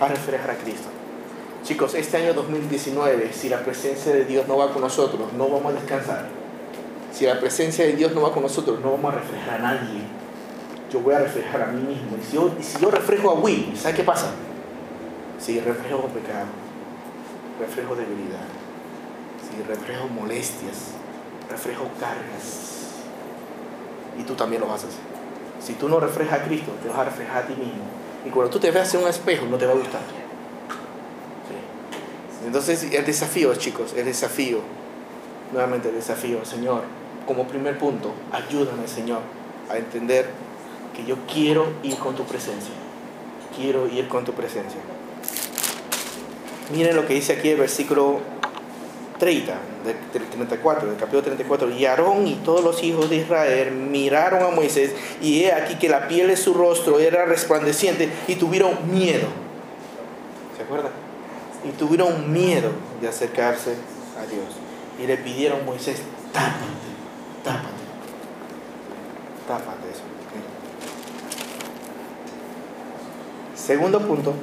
A 0.00 0.08
reflejar 0.08 0.50
a 0.50 0.56
Cristo. 0.56 0.88
Chicos, 1.62 1.94
este 1.94 2.16
año 2.18 2.34
2019, 2.34 3.32
si 3.32 3.48
la 3.48 3.60
presencia 3.60 4.12
de 4.12 4.24
Dios 4.24 4.46
no 4.46 4.58
va 4.58 4.72
con 4.72 4.82
nosotros, 4.82 5.32
no 5.32 5.48
vamos 5.48 5.72
a 5.72 5.76
descansar. 5.76 6.26
Si 7.12 7.24
la 7.24 7.38
presencia 7.38 7.86
de 7.86 7.92
Dios 7.92 8.12
no 8.12 8.22
va 8.22 8.32
con 8.32 8.42
nosotros, 8.42 8.80
no 8.80 8.90
vamos 8.90 9.14
a 9.14 9.18
reflejar 9.18 9.60
a 9.60 9.62
nadie. 9.62 10.02
Yo 10.92 11.00
voy 11.00 11.14
a 11.14 11.20
reflejar 11.20 11.62
a 11.62 11.66
mí 11.66 11.80
mismo. 11.80 12.16
Y 12.20 12.24
si 12.24 12.34
yo, 12.34 12.50
si 12.60 12.78
yo 12.80 12.90
reflejo 12.90 13.30
a 13.30 13.34
Will, 13.34 13.72
¿sabe 13.76 13.94
qué 13.94 14.02
pasa? 14.02 14.32
Si 15.38 15.60
reflejo 15.60 16.02
pecado, 16.08 16.46
reflejo 17.60 17.94
debilidad, 17.94 18.46
si 19.40 19.62
reflejo 19.62 20.08
molestias, 20.08 20.92
reflejo 21.48 21.88
cargas. 22.00 22.74
Y 24.18 24.22
tú 24.24 24.34
también 24.34 24.60
lo 24.60 24.68
vas 24.68 24.84
a 24.84 24.88
hacer. 24.88 25.00
Si 25.60 25.72
tú 25.74 25.88
no 25.88 25.98
reflejas 26.00 26.40
a 26.40 26.44
Cristo, 26.44 26.72
te 26.82 26.88
vas 26.88 26.98
a 26.98 27.04
reflejar 27.04 27.44
a 27.44 27.46
ti 27.46 27.54
mismo. 27.54 27.84
Y 28.24 28.30
cuando 28.30 28.50
tú 28.50 28.58
te 28.58 28.70
veas 28.70 28.92
en 28.94 29.02
un 29.02 29.08
espejo, 29.08 29.46
no 29.46 29.56
te 29.58 29.66
va 29.66 29.72
a 29.72 29.76
gustar. 29.76 30.00
Entonces, 32.46 32.82
el 32.92 33.04
desafío, 33.04 33.54
chicos, 33.54 33.94
el 33.96 34.04
desafío, 34.04 34.58
nuevamente 35.52 35.88
el 35.88 35.94
desafío, 35.94 36.44
Señor, 36.44 36.82
como 37.26 37.46
primer 37.46 37.78
punto, 37.78 38.12
ayúdame, 38.32 38.86
Señor, 38.86 39.20
a 39.70 39.78
entender 39.78 40.28
que 40.94 41.04
yo 41.04 41.16
quiero 41.32 41.66
ir 41.82 41.96
con 41.96 42.14
tu 42.14 42.24
presencia. 42.24 42.72
Quiero 43.56 43.86
ir 43.86 44.08
con 44.08 44.24
tu 44.24 44.32
presencia. 44.32 44.80
Miren 46.72 46.96
lo 46.96 47.06
que 47.06 47.14
dice 47.14 47.34
aquí 47.34 47.50
el 47.50 47.58
versículo 47.58 48.20
30, 49.24 49.54
del 50.12 50.28
34, 50.28 50.86
del 50.86 50.98
capítulo 50.98 51.22
34. 51.22 51.70
Y 51.70 51.86
Aarón 51.86 52.26
y 52.26 52.34
todos 52.34 52.62
los 52.62 52.82
hijos 52.82 53.08
de 53.08 53.16
Israel 53.16 53.72
miraron 53.72 54.42
a 54.42 54.54
Moisés 54.54 54.94
y 55.22 55.44
he 55.44 55.52
aquí 55.54 55.76
que 55.76 55.88
la 55.88 56.08
piel 56.08 56.28
de 56.28 56.36
su 56.36 56.52
rostro 56.52 57.00
era 57.00 57.24
resplandeciente 57.24 58.10
y 58.28 58.34
tuvieron 58.34 58.92
miedo. 58.92 59.28
¿Se 60.54 60.62
acuerdan? 60.64 60.92
Y 61.66 61.70
tuvieron 61.70 62.30
miedo 62.30 62.68
de 63.00 63.08
acercarse 63.08 63.70
a 64.20 64.26
Dios. 64.30 64.44
Y 65.02 65.06
le 65.06 65.16
pidieron 65.16 65.62
a 65.62 65.64
Moisés, 65.64 66.02
tápate, 66.30 66.60
tápate, 67.42 67.68
tápate 69.48 69.90
eso. 69.90 70.02
Segundo 73.56 74.06
punto. 74.06 74.34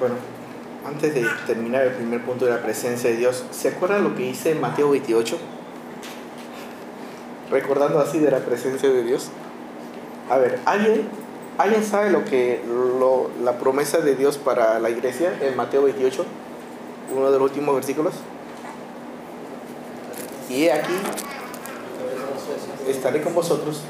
Bueno, 0.00 0.16
antes 0.84 1.14
de 1.14 1.24
terminar 1.46 1.84
el 1.84 1.92
primer 1.92 2.24
punto 2.24 2.46
de 2.46 2.50
la 2.50 2.62
presencia 2.62 3.10
de 3.10 3.16
Dios, 3.16 3.44
¿se 3.52 3.68
acuerdan 3.68 4.02
lo 4.02 4.16
que 4.16 4.24
hice 4.24 4.50
en 4.50 4.60
Mateo 4.60 4.90
28? 4.90 5.38
Recordando 7.50 8.00
así 8.00 8.18
de 8.18 8.30
la 8.30 8.38
presencia 8.38 8.88
de 8.88 9.04
Dios. 9.04 9.28
A 10.28 10.38
ver, 10.38 10.58
¿alguien, 10.64 11.08
¿alguien 11.58 11.84
sabe 11.84 12.10
lo 12.10 12.24
que 12.24 12.60
lo, 12.66 13.30
la 13.42 13.58
promesa 13.58 13.98
de 13.98 14.16
Dios 14.16 14.36
para 14.36 14.80
la 14.80 14.90
iglesia 14.90 15.38
en 15.40 15.56
Mateo 15.56 15.84
28? 15.84 16.24
Uno 17.14 17.30
de 17.30 17.38
los 17.38 17.50
últimos 17.50 17.74
versículos. 17.76 18.14
Y 20.50 20.68
aquí, 20.68 20.94
estaré 22.88 23.22
con 23.22 23.34
vosotros 23.34 23.82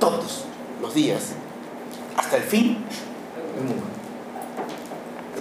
todos 0.00 0.46
los 0.80 0.94
días, 0.94 1.32
hasta 2.16 2.38
el 2.38 2.42
fin 2.42 2.78
del 3.54 3.64
mundo. 3.64 4.05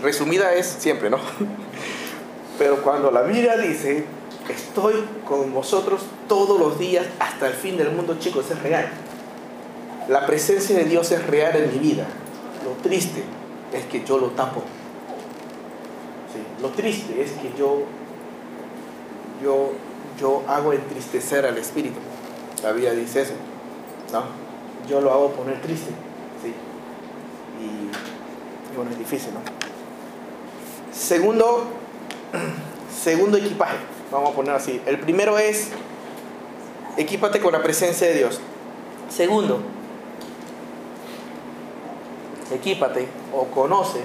Resumida 0.06 0.54
es 0.54 0.68
siempre, 0.68 1.10
¿no? 1.10 1.18
Pero 2.60 2.84
cuando 2.84 3.10
la 3.10 3.24
Biblia 3.24 3.58
dice, 3.58 4.06
estoy 4.48 5.04
con 5.28 5.52
vosotros 5.52 6.04
todos 6.28 6.60
los 6.60 6.78
días 6.78 7.08
hasta 7.20 7.48
el 7.48 7.54
fin 7.54 7.76
del 7.76 7.90
mundo, 7.92 8.18
chicos, 8.20 8.52
es 8.52 8.62
real. 8.62 8.88
La 10.08 10.28
presencia 10.28 10.78
de 10.78 10.84
Dios 10.84 11.12
es 11.12 11.26
real 11.26 11.56
en 11.56 11.74
mi 11.74 11.80
vida. 11.80 12.06
Lo 12.64 12.74
triste 12.84 13.24
es 13.74 13.86
que 13.86 14.06
yo 14.06 14.20
lo 14.20 14.28
tapo. 14.28 14.62
Lo 16.62 16.70
triste 16.70 17.20
es 17.24 17.32
que 17.32 17.52
yo, 17.58 17.86
yo, 19.44 19.72
yo 20.20 20.44
hago 20.48 20.72
entristecer 20.72 21.48
al 21.48 21.58
Espíritu. 21.58 21.98
La 22.62 22.74
Biblia 22.74 22.94
dice 22.94 23.24
eso. 23.24 23.34
¿no? 24.14 24.22
Yo 24.88 25.02
lo 25.02 25.12
hago 25.12 25.32
poner 25.32 25.60
triste. 25.62 25.90
¿sí? 26.44 26.54
Y, 27.60 28.76
bueno, 28.76 28.92
es 28.92 29.00
difícil, 29.00 29.34
¿no? 29.34 29.65
Segundo, 30.98 31.66
segundo 33.04 33.38
equipaje. 33.38 33.76
Vamos 34.12 34.32
a 34.32 34.34
poner 34.36 34.56
así. 34.56 34.82
El 34.86 35.00
primero 35.00 35.38
es, 35.38 35.70
equípate 36.96 37.40
con 37.42 37.52
la 37.52 37.62
presencia 37.62 38.08
de 38.08 38.14
Dios. 38.14 38.40
Segundo, 39.10 39.62
equípate 42.52 43.08
o 43.34 43.46
conoce 43.46 44.00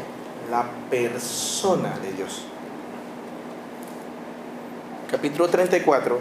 la 0.50 0.64
persona 0.90 1.96
de 2.02 2.12
Dios. 2.12 2.42
Capítulo 5.10 5.48
34, 5.48 6.18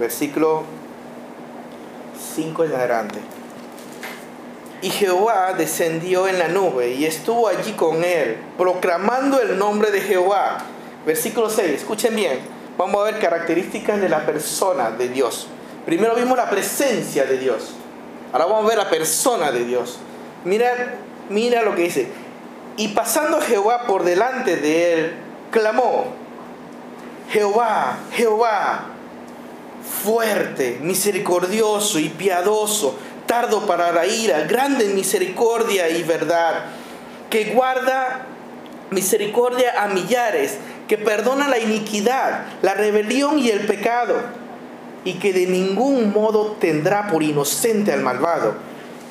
versículo 0.00 0.64
5 2.34 2.64
en 2.64 2.74
adelante. 2.74 3.20
Y 4.82 4.90
Jehová 4.90 5.54
descendió 5.56 6.26
en 6.26 6.40
la 6.40 6.48
nube 6.48 6.90
y 6.90 7.04
estuvo 7.04 7.46
allí 7.46 7.72
con 7.72 8.02
él, 8.02 8.36
proclamando 8.58 9.40
el 9.40 9.56
nombre 9.56 9.92
de 9.92 10.00
Jehová. 10.00 10.58
Versículo 11.06 11.48
6, 11.48 11.70
escuchen 11.70 12.16
bien, 12.16 12.40
vamos 12.76 13.00
a 13.00 13.04
ver 13.04 13.20
características 13.20 14.00
de 14.00 14.08
la 14.08 14.26
persona 14.26 14.90
de 14.90 15.08
Dios. 15.08 15.46
Primero 15.86 16.16
vimos 16.16 16.36
la 16.36 16.50
presencia 16.50 17.24
de 17.24 17.38
Dios, 17.38 17.74
ahora 18.32 18.46
vamos 18.46 18.64
a 18.64 18.68
ver 18.68 18.78
la 18.78 18.90
persona 18.90 19.52
de 19.52 19.64
Dios. 19.64 19.98
Mira, 20.44 20.94
mira 21.28 21.62
lo 21.62 21.76
que 21.76 21.82
dice. 21.82 22.08
Y 22.76 22.88
pasando 22.88 23.40
Jehová 23.40 23.86
por 23.86 24.02
delante 24.02 24.56
de 24.56 24.94
él, 24.94 25.12
clamó, 25.52 26.06
Jehová, 27.30 27.98
Jehová, 28.12 28.86
fuerte, 30.04 30.78
misericordioso 30.82 31.98
y 31.98 32.08
piadoso, 32.08 32.96
para 33.66 33.92
la 33.92 34.06
ira, 34.06 34.44
grande 34.44 34.84
en 34.84 34.94
misericordia 34.94 35.88
y 35.88 36.02
verdad, 36.02 36.66
que 37.30 37.46
guarda 37.46 38.26
misericordia 38.90 39.82
a 39.82 39.88
millares, 39.88 40.58
que 40.86 40.98
perdona 40.98 41.48
la 41.48 41.58
iniquidad, 41.58 42.44
la 42.60 42.74
rebelión 42.74 43.38
y 43.38 43.48
el 43.48 43.66
pecado, 43.66 44.16
y 45.04 45.14
que 45.14 45.32
de 45.32 45.46
ningún 45.46 46.12
modo 46.12 46.56
tendrá 46.60 47.08
por 47.08 47.22
inocente 47.22 47.90
al 47.92 48.02
malvado, 48.02 48.54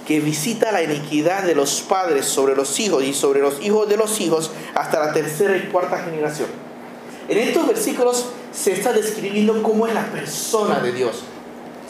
que 0.07 0.19
visita 0.19 0.71
la 0.71 0.83
iniquidad 0.83 1.43
de 1.43 1.55
los 1.55 1.81
padres 1.81 2.25
sobre 2.25 2.55
los 2.55 2.79
hijos 2.79 3.03
y 3.03 3.13
sobre 3.13 3.41
los 3.41 3.61
hijos 3.61 3.89
de 3.89 3.97
los 3.97 4.21
hijos 4.21 4.51
hasta 4.75 4.99
la 4.99 5.13
tercera 5.13 5.57
y 5.57 5.61
cuarta 5.71 5.97
generación. 5.97 6.47
En 7.27 7.37
estos 7.39 7.67
versículos 7.67 8.27
se 8.51 8.73
está 8.73 8.93
describiendo 8.93 9.63
cómo 9.63 9.87
es 9.87 9.93
la 9.93 10.05
persona 10.05 10.79
de 10.79 10.91
Dios. 10.91 11.23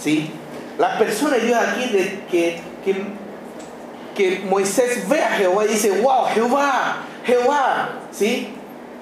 ¿sí? 0.01 0.31
La 0.77 0.97
persona 0.97 1.37
de 1.37 1.45
Dios 1.45 1.59
aquí 1.59 1.89
de 1.89 2.23
que, 2.29 2.61
que, 2.83 3.03
que 4.15 4.39
Moisés 4.45 5.07
ve 5.07 5.21
a 5.21 5.31
Jehová 5.31 5.65
y 5.65 5.69
dice, 5.69 6.01
wow, 6.01 6.25
Jehová, 6.33 6.97
Jehová. 7.25 7.89
¿sí? 8.11 8.49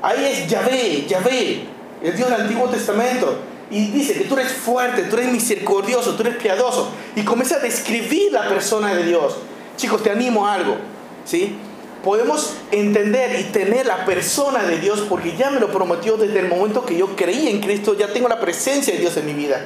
Ahí 0.01 0.25
es 0.25 0.47
Yahvé, 0.47 1.05
Yahvé, 1.07 1.63
el 2.03 2.15
Dios 2.15 2.29
del 2.29 2.41
Antiguo 2.41 2.67
Testamento. 2.69 3.39
Y 3.71 3.87
dice 3.91 4.13
que 4.13 4.25
tú 4.25 4.35
eres 4.35 4.51
fuerte, 4.51 5.03
tú 5.03 5.17
eres 5.17 5.31
misericordioso, 5.31 6.15
tú 6.15 6.23
eres 6.23 6.37
piadoso. 6.37 6.89
Y 7.15 7.23
comienza 7.23 7.57
a 7.57 7.59
describir 7.59 8.31
la 8.31 8.49
persona 8.49 8.93
de 8.95 9.03
Dios. 9.03 9.37
Chicos, 9.77 10.01
te 10.01 10.09
animo 10.09 10.47
a 10.47 10.55
algo. 10.55 10.77
¿sí? 11.25 11.55
podemos 12.03 12.53
entender 12.71 13.39
y 13.39 13.43
tener 13.45 13.85
la 13.85 14.05
persona 14.05 14.63
de 14.63 14.79
Dios 14.79 15.05
porque 15.09 15.35
ya 15.35 15.49
me 15.49 15.59
lo 15.59 15.71
prometió 15.71 16.17
desde 16.17 16.39
el 16.39 16.47
momento 16.47 16.85
que 16.85 16.97
yo 16.97 17.15
creí 17.15 17.47
en 17.47 17.59
Cristo, 17.59 17.95
ya 17.97 18.11
tengo 18.13 18.27
la 18.27 18.39
presencia 18.39 18.93
de 18.93 18.99
Dios 18.99 19.17
en 19.17 19.25
mi 19.25 19.33
vida. 19.33 19.65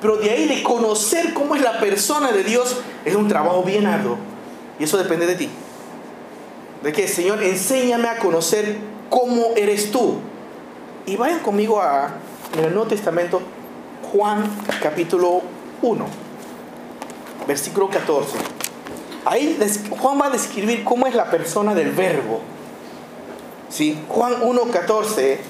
Pero 0.00 0.16
de 0.16 0.30
ahí 0.30 0.46
de 0.46 0.62
conocer 0.62 1.34
cómo 1.34 1.54
es 1.54 1.62
la 1.62 1.80
persona 1.80 2.32
de 2.32 2.44
Dios 2.44 2.76
es 3.04 3.14
un 3.14 3.28
trabajo 3.28 3.62
bien 3.62 3.86
arduo. 3.86 4.16
Y 4.78 4.84
eso 4.84 4.96
depende 4.96 5.26
de 5.26 5.34
ti. 5.34 5.48
De 6.82 6.92
que, 6.92 7.08
Señor, 7.08 7.42
enséñame 7.42 8.08
a 8.08 8.18
conocer 8.18 8.76
cómo 9.10 9.48
eres 9.56 9.90
tú. 9.90 10.18
Y 11.06 11.16
vayan 11.16 11.40
conmigo 11.40 11.80
a, 11.80 12.14
en 12.56 12.64
el 12.64 12.74
Nuevo 12.74 12.88
Testamento, 12.88 13.40
Juan 14.12 14.44
capítulo 14.80 15.42
1, 15.82 16.06
versículo 17.46 17.88
14. 17.88 18.36
Ahí 19.24 19.58
Juan 19.90 20.20
va 20.20 20.26
a 20.26 20.30
describir 20.30 20.84
cómo 20.84 21.06
es 21.06 21.14
la 21.14 21.30
persona 21.30 21.74
del 21.74 21.90
verbo. 21.90 22.40
¿Sí? 23.68 23.98
Juan 24.08 24.36
1, 24.42 24.62
14. 24.70 25.40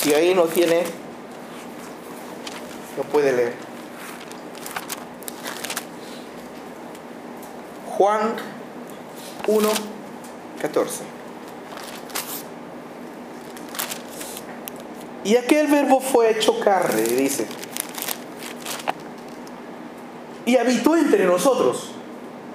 Si 0.00 0.14
ahí 0.14 0.34
no 0.34 0.44
tiene, 0.44 0.84
lo 2.98 3.04
puede 3.04 3.32
leer. 3.32 3.52
Juan 7.96 8.34
1, 9.46 9.68
14. 10.60 11.04
Y 15.24 15.36
aquel 15.36 15.68
verbo 15.68 16.00
fue 16.00 16.32
hecho 16.32 16.58
carne, 16.58 17.02
dice. 17.02 17.46
Y 20.44 20.56
habitó 20.56 20.96
entre 20.96 21.24
nosotros. 21.24 21.92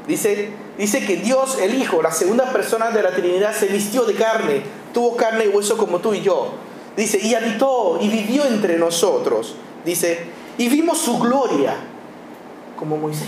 Dice, 0.07 0.51
dice 0.77 1.05
que 1.05 1.17
Dios, 1.17 1.57
el 1.59 1.75
Hijo, 1.75 2.01
la 2.01 2.11
segunda 2.11 2.51
persona 2.51 2.89
de 2.91 3.01
la 3.01 3.11
Trinidad, 3.11 3.55
se 3.55 3.67
vistió 3.67 4.03
de 4.03 4.15
carne, 4.15 4.63
tuvo 4.93 5.15
carne 5.15 5.45
y 5.45 5.47
hueso 5.47 5.77
como 5.77 5.99
tú 5.99 6.13
y 6.13 6.21
yo. 6.21 6.51
Dice, 6.97 7.19
y 7.21 7.33
habitó 7.33 7.97
y 8.01 8.09
vivió 8.09 8.45
entre 8.45 8.77
nosotros. 8.77 9.55
Dice, 9.85 10.25
y 10.57 10.69
vimos 10.69 10.99
su 10.99 11.19
gloria, 11.19 11.75
como 12.77 12.97
Moisés. 12.97 13.27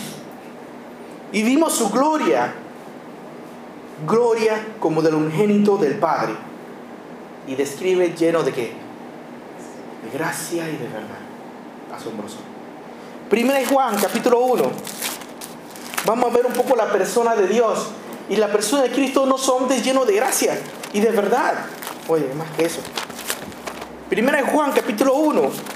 Y 1.32 1.44
vimos 1.44 1.74
su 1.74 1.90
gloria, 1.90 2.54
gloria 4.08 4.66
como 4.80 5.02
del 5.02 5.16
unigénito 5.16 5.78
del 5.78 5.96
Padre. 5.96 6.34
Y 7.48 7.56
describe 7.56 8.16
lleno 8.16 8.44
de 8.44 8.52
qué? 8.52 8.72
De 10.04 10.18
gracia 10.18 10.70
y 10.70 10.78
de 10.78 10.88
verdad. 10.88 11.20
Asombroso. 11.96 12.38
Primera 13.30 13.68
Juan, 13.68 13.96
capítulo 13.98 14.40
1. 14.40 14.64
Vamos 16.06 16.32
a 16.32 16.36
ver 16.36 16.46
un 16.46 16.54
poco 16.54 16.76
la 16.76 16.92
persona 16.92 17.36
de 17.36 17.48
Dios. 17.48 17.90
Y 18.30 18.38
la 18.38 18.52
persona 18.52 18.84
de 18.84 18.92
Cristo 18.92 19.26
no 19.26 19.38
son 19.38 19.68
lleno 19.70 20.06
de 20.06 20.16
gracia 20.16 20.60
y 20.94 21.00
de 21.00 21.12
verdad. 21.12 21.54
Oye, 22.08 22.28
más 22.36 22.50
que 22.52 22.66
eso. 22.66 22.80
Primera 24.10 24.44
Juan, 24.48 24.72
capítulo 24.72 25.16
1. 25.16 25.75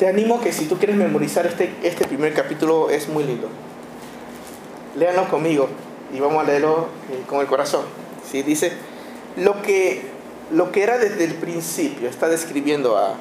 Te 0.00 0.08
animo 0.08 0.40
que 0.40 0.50
si 0.50 0.64
tú 0.64 0.78
quieres 0.78 0.96
memorizar 0.96 1.46
este, 1.46 1.74
este 1.82 2.06
primer 2.06 2.32
capítulo 2.32 2.88
es 2.88 3.06
muy 3.06 3.22
lindo. 3.22 3.48
Léanlo 4.96 5.28
conmigo 5.28 5.68
y 6.14 6.20
vamos 6.20 6.42
a 6.42 6.46
leerlo 6.46 6.88
eh, 7.12 7.22
con 7.26 7.42
el 7.42 7.46
corazón. 7.46 7.84
¿Sí? 8.24 8.40
Dice, 8.40 8.72
lo 9.36 9.60
que, 9.60 10.00
lo 10.52 10.72
que 10.72 10.84
era 10.84 10.96
desde 10.96 11.24
el 11.24 11.34
principio, 11.34 12.08
está 12.08 12.30
describiendo 12.30 12.96
a, 12.96 13.14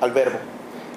al 0.00 0.10
verbo 0.10 0.36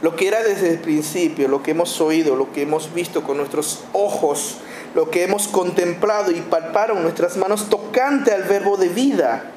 lo 0.01 0.15
que 0.15 0.27
era 0.27 0.41
desde 0.41 0.69
el 0.69 0.79
principio, 0.79 1.47
lo 1.47 1.61
que 1.61 1.71
hemos 1.71 1.99
oído, 1.99 2.35
lo 2.35 2.51
que 2.51 2.61
hemos 2.61 2.93
visto 2.93 3.21
con 3.21 3.37
nuestros 3.37 3.83
ojos, 3.91 4.57
lo 4.95 5.11
que 5.11 5.23
hemos 5.23 5.47
contemplado 5.47 6.31
y 6.31 6.41
palparon 6.41 7.03
nuestras 7.03 7.37
manos 7.37 7.69
tocante 7.69 8.31
al 8.31 8.43
verbo 8.43 8.77
de 8.77 8.87
vida. 8.87 9.51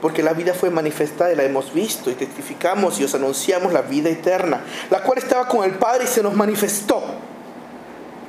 Porque 0.00 0.22
la 0.22 0.32
vida 0.32 0.54
fue 0.54 0.70
manifestada 0.70 1.32
y 1.32 1.36
la 1.36 1.44
hemos 1.44 1.74
visto 1.74 2.10
y 2.10 2.14
testificamos 2.14 2.98
y 3.00 3.04
os 3.04 3.14
anunciamos 3.14 3.72
la 3.72 3.82
vida 3.82 4.08
eterna, 4.08 4.62
la 4.90 5.02
cual 5.02 5.18
estaba 5.18 5.46
con 5.46 5.64
el 5.64 5.72
Padre 5.72 6.04
y 6.04 6.06
se 6.06 6.22
nos 6.22 6.34
manifestó. 6.34 7.02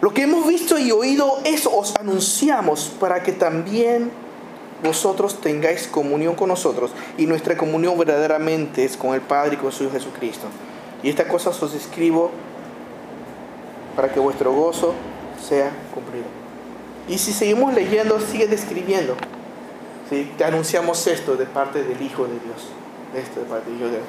Lo 0.02 0.14
que 0.14 0.24
hemos 0.24 0.48
visto 0.48 0.78
y 0.80 0.92
oído, 0.92 1.40
eso 1.46 1.76
os 1.76 1.96
anunciamos 1.96 2.92
para 3.00 3.22
que 3.22 3.32
también 3.32 4.12
vosotros 4.84 5.40
tengáis 5.40 5.88
comunión 5.88 6.36
con 6.36 6.50
nosotros. 6.50 6.92
Y 7.18 7.26
nuestra 7.28 7.56
comunión 7.56 7.98
verdaderamente 7.98 8.84
es 8.84 8.98
con 8.98 9.14
el 9.14 9.22
Padre 9.22 9.56
y 9.56 9.58
con 9.58 9.72
su 9.72 9.84
Hijo 9.84 9.94
Jesucristo. 9.94 10.48
Y 11.04 11.10
estas 11.10 11.28
cosas 11.28 11.62
os 11.62 11.74
escribo 11.74 12.32
para 13.96 14.12
que 14.12 14.20
vuestro 14.20 14.52
gozo 14.54 14.94
sea 15.48 15.72
cumplido. 15.94 16.26
Y 17.08 17.18
si 17.18 17.34
seguimos 17.34 17.74
leyendo, 17.74 18.20
sigue 18.20 18.48
describiendo. 18.48 19.16
Te 20.12 20.44
anunciamos 20.44 21.08
esto 21.08 21.38
de 21.38 21.46
parte 21.46 21.86
del 21.86 22.02
Hijo 22.02 22.26
de 22.26 22.34
Dios. 22.34 22.68
Esto 23.16 23.40
de 23.40 23.46
parte 23.46 23.70
del 23.70 23.80
Hijo 23.80 23.86
de 23.86 23.92
Dios. 23.92 24.04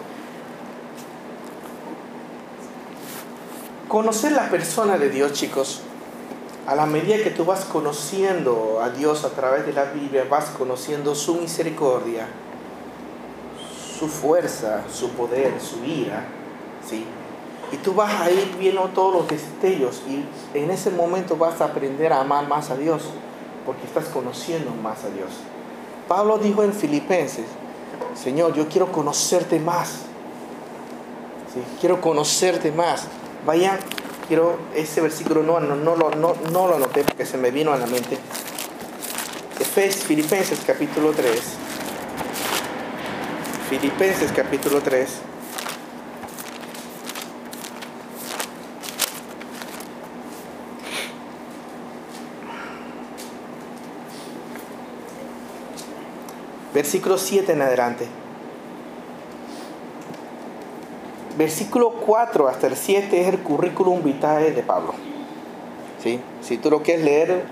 Conocer 3.87 4.33
la 4.33 4.51
persona 4.51 4.99
de 4.99 5.11
Dios, 5.11 5.33
chicos, 5.33 5.83
a 6.67 6.75
la 6.75 6.87
medida 6.87 7.23
que 7.23 7.31
tú 7.31 7.45
vas 7.45 7.67
conociendo 7.67 8.81
a 8.83 8.91
Dios 8.91 9.25
a 9.25 9.29
través 9.29 9.65
de 9.65 9.75
la 9.75 9.85
Biblia, 9.85 10.27
vas 10.29 10.47
conociendo 10.47 11.15
su 11.15 11.37
misericordia, 11.37 12.27
su 13.97 14.09
fuerza, 14.09 14.83
su 14.93 15.11
poder, 15.11 15.61
su 15.61 15.85
ira, 15.85 16.25
¿sí? 16.85 17.05
Y 17.71 17.77
tú 17.77 17.95
vas 17.95 18.21
a 18.21 18.29
ir 18.29 18.57
viendo 18.59 18.83
todos 18.89 19.15
los 19.15 19.29
destellos 19.29 20.03
y 20.09 20.25
en 20.59 20.71
ese 20.73 20.91
momento 20.91 21.37
vas 21.37 21.61
a 21.61 21.67
aprender 21.67 22.13
a 22.13 22.23
amar 22.23 22.49
más 22.49 22.71
a 22.71 22.77
Dios, 22.77 23.05
porque 23.65 23.85
estás 23.85 24.07
conociendo 24.07 24.73
más 24.83 25.05
a 25.05 25.11
Dios. 25.11 25.31
Pablo 26.15 26.37
dijo 26.37 26.63
en 26.63 26.75
Filipenses, 26.75 27.47
Señor, 28.23 28.53
yo 28.53 28.69
quiero 28.69 28.93
conocerte 28.93 29.59
más. 29.59 30.01
Quiero 31.81 32.03
conocerte 32.03 32.71
más. 32.71 33.05
Vayan, 33.47 33.79
quiero 34.29 34.59
ese 34.75 35.01
versículo, 35.01 35.43
no, 35.43 35.59
no, 35.59 35.75
no, 35.75 35.97
no, 35.97 36.35
no 36.53 36.69
lo 36.69 36.77
anoté 36.77 37.03
porque 37.05 37.25
se 37.25 37.39
me 37.39 37.51
vino 37.51 37.73
a 37.73 37.79
la 37.79 37.87
mente. 37.87 38.19
Filipenses 40.07 40.61
capítulo 40.67 41.13
3. 41.13 41.41
Filipenses 43.71 44.33
capítulo 44.33 44.83
3. 44.83 45.09
Versículo 56.83 57.17
7 57.17 57.53
en 57.53 57.63
adelante. 57.63 58.09
Versículo 61.39 61.93
4 61.93 62.49
hasta 62.49 62.67
el 62.67 62.75
7 62.75 63.21
es 63.21 63.29
el 63.29 63.39
currículum 63.39 64.03
vitae 64.03 64.51
de 64.51 64.65
Pablo. 64.65 64.93
¿Sí? 66.03 66.21
Si 66.41 66.59
tú 66.59 66.71
lo 66.71 66.83
quieres 66.83 67.05
leer, 67.05 67.45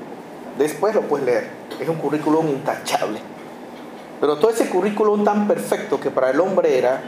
después 0.59 0.97
lo 0.97 1.03
puedes 1.03 1.27
leer. 1.27 1.49
Es 1.79 1.89
un 1.89 1.95
currículum 1.95 2.49
intachable. 2.49 3.21
Pero 4.19 4.37
todo 4.39 4.51
ese 4.51 4.69
currículum 4.69 5.23
tan 5.23 5.47
perfecto 5.47 6.01
que 6.01 6.11
para 6.11 6.31
el 6.31 6.41
hombre 6.41 6.77
era, 6.77 7.01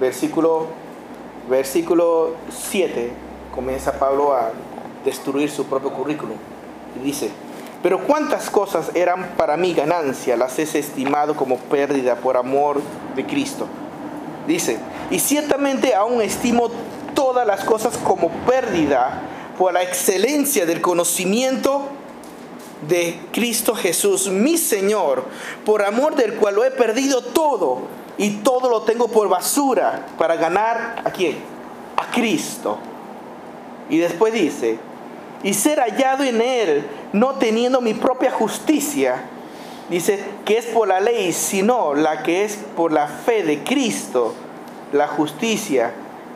versículo, 0.00 0.68
versículo 1.50 2.30
7, 2.48 3.12
comienza 3.54 3.98
Pablo 3.98 4.32
a 4.32 4.52
destruir 5.04 5.50
su 5.50 5.66
propio 5.66 5.92
currículum. 5.92 6.38
Y 6.98 7.04
dice, 7.04 7.30
pero 7.82 7.98
cuántas 8.06 8.48
cosas 8.48 8.90
eran 8.94 9.32
para 9.36 9.56
mí 9.56 9.74
ganancia, 9.74 10.36
las 10.36 10.58
he 10.58 10.62
estimado 10.62 11.34
como 11.34 11.56
pérdida 11.56 12.16
por 12.16 12.36
amor 12.36 12.80
de 13.16 13.26
Cristo. 13.26 13.66
Dice, 14.46 14.78
y 15.10 15.18
ciertamente 15.18 15.94
aún 15.94 16.22
estimo 16.22 16.70
todas 17.14 17.46
las 17.46 17.64
cosas 17.64 17.96
como 17.98 18.30
pérdida 18.46 19.22
por 19.58 19.72
la 19.72 19.82
excelencia 19.82 20.64
del 20.64 20.80
conocimiento 20.80 21.88
de 22.88 23.20
Cristo 23.32 23.74
Jesús, 23.74 24.28
mi 24.28 24.58
Señor, 24.58 25.24
por 25.64 25.82
amor 25.82 26.16
del 26.16 26.34
cual 26.34 26.56
lo 26.56 26.64
he 26.64 26.70
perdido 26.70 27.22
todo 27.22 27.82
y 28.18 28.30
todo 28.38 28.68
lo 28.68 28.82
tengo 28.82 29.08
por 29.08 29.28
basura 29.28 30.06
para 30.18 30.36
ganar 30.36 31.02
a 31.04 31.10
quién? 31.10 31.38
A 31.96 32.10
Cristo. 32.10 32.78
Y 33.88 33.98
después 33.98 34.32
dice, 34.32 34.78
y 35.42 35.54
ser 35.54 35.78
hallado 35.80 36.24
en 36.24 36.40
Él, 36.40 36.86
no 37.12 37.34
teniendo 37.34 37.80
mi 37.80 37.94
propia 37.94 38.30
justicia, 38.30 39.22
dice 39.88 40.22
que 40.44 40.58
es 40.58 40.66
por 40.66 40.88
la 40.88 41.00
ley, 41.00 41.32
sino 41.32 41.94
la 41.94 42.22
que 42.22 42.44
es 42.44 42.56
por 42.76 42.92
la 42.92 43.06
fe 43.06 43.42
de 43.42 43.62
Cristo, 43.62 44.34
la 44.92 45.08
justicia 45.08 45.92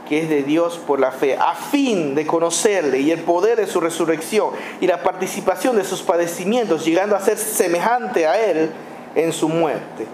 que 0.09 0.23
es 0.23 0.29
de 0.29 0.43
Dios 0.43 0.79
por 0.87 1.01
la 1.01 1.11
fe, 1.11 1.37
a 1.37 1.55
fin 1.55 2.15
de 2.15 2.27
conocerle 2.27 3.01
y 3.01 3.11
el 3.11 3.21
poder 3.21 3.57
de 3.59 3.67
su 3.67 3.81
resurrección 3.81 4.51
y 4.81 4.87
la 4.87 5.03
participación 5.03 5.77
de 5.77 5.85
sus 5.85 6.03
padecimientos, 6.03 6.85
llegando 6.85 7.17
a 7.17 7.21
ser 7.21 7.37
semejante 7.37 8.27
a 8.27 8.41
Él 8.41 8.71
en 9.15 9.33
su 9.33 9.49
muerte. 9.49 10.07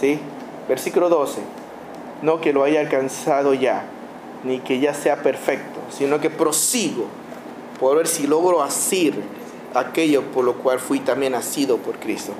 ¿Sí? 0.00 0.18
Versículo 0.66 1.08
12. 1.08 1.40
No 2.22 2.40
que 2.40 2.52
lo 2.52 2.64
haya 2.64 2.80
alcanzado 2.80 3.52
ya, 3.52 3.84
ni 4.44 4.60
que 4.60 4.80
ya 4.80 4.94
sea 4.94 5.16
perfecto, 5.16 5.78
sino 5.90 6.20
que 6.20 6.30
prosigo 6.30 7.04
por 7.78 7.98
ver 7.98 8.06
si 8.08 8.26
logro 8.26 8.62
asir 8.62 9.22
aquello 9.74 10.22
por 10.32 10.44
lo 10.44 10.54
cual 10.54 10.78
fui 10.78 11.00
también 11.00 11.32
nacido 11.32 11.78
por 11.78 11.98
Cristo. 11.98 12.32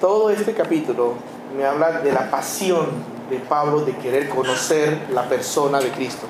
Todo 0.00 0.30
este 0.30 0.52
capítulo 0.52 1.14
me 1.56 1.64
habla 1.64 2.00
de 2.00 2.12
la 2.12 2.30
pasión 2.30 2.86
de 3.30 3.38
Pablo 3.38 3.84
de 3.84 3.96
querer 3.96 4.28
conocer 4.28 5.06
la 5.12 5.28
persona 5.28 5.80
de 5.80 5.90
Cristo, 5.90 6.26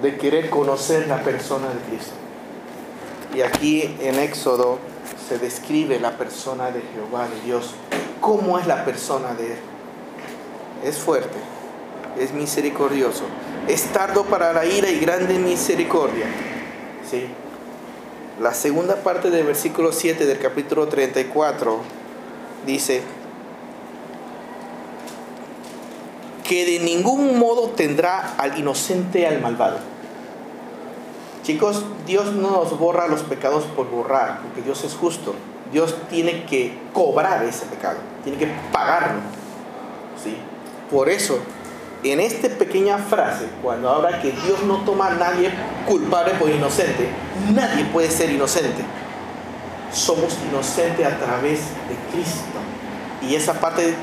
de 0.00 0.16
querer 0.16 0.48
conocer 0.50 1.06
la 1.06 1.22
persona 1.22 1.68
de 1.68 1.80
Cristo. 1.88 2.12
Y 3.34 3.42
aquí 3.42 3.96
en 4.00 4.18
Éxodo 4.18 4.78
se 5.28 5.38
describe 5.38 6.00
la 6.00 6.16
persona 6.16 6.70
de 6.70 6.80
Jehová, 6.80 7.28
de 7.28 7.40
Dios, 7.42 7.74
cómo 8.20 8.58
es 8.58 8.66
la 8.66 8.84
persona 8.84 9.34
de 9.34 9.52
Él. 9.52 9.58
Es 10.84 10.96
fuerte, 10.96 11.36
es 12.18 12.32
misericordioso. 12.32 13.24
Es 13.66 13.92
tardo 13.92 14.24
para 14.24 14.52
la 14.52 14.64
ira 14.64 14.88
y 14.88 14.98
grande 14.98 15.38
misericordia. 15.38 16.26
¿Sí? 17.08 17.26
La 18.40 18.54
segunda 18.54 18.94
parte 19.02 19.30
del 19.30 19.44
versículo 19.44 19.90
7 19.90 20.24
del 20.24 20.38
capítulo 20.38 20.86
34 20.86 21.80
dice 22.66 23.02
que 26.44 26.64
de 26.64 26.78
ningún 26.78 27.36
modo 27.36 27.70
tendrá 27.70 28.36
al 28.38 28.56
inocente 28.56 29.26
al 29.26 29.40
malvado. 29.40 29.78
Chicos, 31.42 31.84
Dios 32.06 32.32
no 32.32 32.50
nos 32.52 32.78
borra 32.78 33.08
los 33.08 33.22
pecados 33.22 33.64
por 33.64 33.90
borrar, 33.90 34.40
porque 34.42 34.62
Dios 34.62 34.84
es 34.84 34.94
justo. 34.94 35.34
Dios 35.72 35.96
tiene 36.08 36.44
que 36.46 36.78
cobrar 36.92 37.42
ese 37.44 37.66
pecado, 37.66 37.98
tiene 38.22 38.38
que 38.38 38.46
pagarlo. 38.72 39.20
¿sí? 40.22 40.36
Por 40.92 41.08
eso, 41.08 41.40
en 42.04 42.20
esta 42.20 42.48
pequeña 42.50 42.98
frase, 42.98 43.46
cuando 43.64 43.90
habla 43.90 44.22
que 44.22 44.30
Dios 44.30 44.62
no 44.64 44.84
toma 44.84 45.08
a 45.08 45.14
nadie 45.14 45.50
culpable 45.86 46.34
por 46.34 46.48
inocente, 46.48 47.08
nadie 47.52 47.84
puede 47.86 48.10
ser 48.10 48.30
inocente. 48.30 48.82
Somos 49.92 50.36
inocentes 50.48 51.06
a 51.06 51.18
través 51.18 51.60
de 51.60 51.96
Cristo. 52.12 52.58
Y 53.22 53.34
esa 53.34 53.60
parte, 53.60 53.94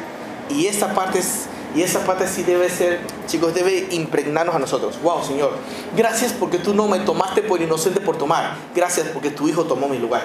y 0.49 0.67
esa 0.67 0.93
parte 0.93 1.19
es 1.19 1.47
y 1.75 1.81
esa 1.81 2.05
parte 2.05 2.25
sí 2.27 2.43
debe 2.43 2.69
ser, 2.69 3.01
chicos, 3.27 3.53
debe 3.53 3.89
impregnarnos 3.91 4.55
a 4.55 4.59
nosotros. 4.59 4.97
Wow, 5.03 5.21
Señor, 5.21 5.51
gracias 5.95 6.31
porque 6.31 6.57
tú 6.57 6.73
no 6.73 6.87
me 6.87 6.99
tomaste 6.99 7.41
por 7.41 7.61
inocente 7.61 7.99
por 7.99 8.17
tomar. 8.17 8.55
Gracias 8.73 9.07
porque 9.09 9.29
tu 9.29 9.49
Hijo 9.49 9.65
tomó 9.65 9.89
mi 9.89 9.97
lugar. 9.97 10.23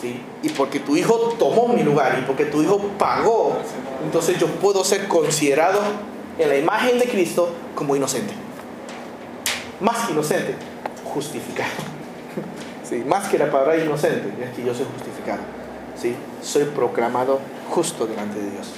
¿Sí? 0.00 0.22
Y 0.42 0.48
porque 0.48 0.80
tu 0.80 0.96
Hijo 0.96 1.34
tomó 1.38 1.68
mi 1.68 1.82
lugar 1.82 2.18
y 2.18 2.22
porque 2.22 2.46
tu 2.46 2.62
Hijo 2.62 2.78
pagó, 2.98 3.58
entonces 4.02 4.38
yo 4.38 4.46
puedo 4.46 4.84
ser 4.84 5.06
considerado 5.06 5.80
en 6.38 6.48
la 6.48 6.56
imagen 6.56 6.98
de 6.98 7.06
Cristo 7.06 7.50
como 7.74 7.94
inocente. 7.94 8.32
Más 9.80 10.06
que 10.06 10.12
inocente, 10.12 10.54
justificado. 11.12 11.97
Más 12.96 13.28
que 13.28 13.38
la 13.38 13.50
palabra 13.50 13.76
inocente, 13.76 14.32
es 14.42 14.50
que 14.56 14.64
yo 14.64 14.74
soy 14.74 14.86
justificado. 14.94 15.40
¿Sí? 15.96 16.14
Soy 16.42 16.64
proclamado 16.64 17.40
justo 17.70 18.06
delante 18.06 18.38
de 18.38 18.50
Dios. 18.50 18.70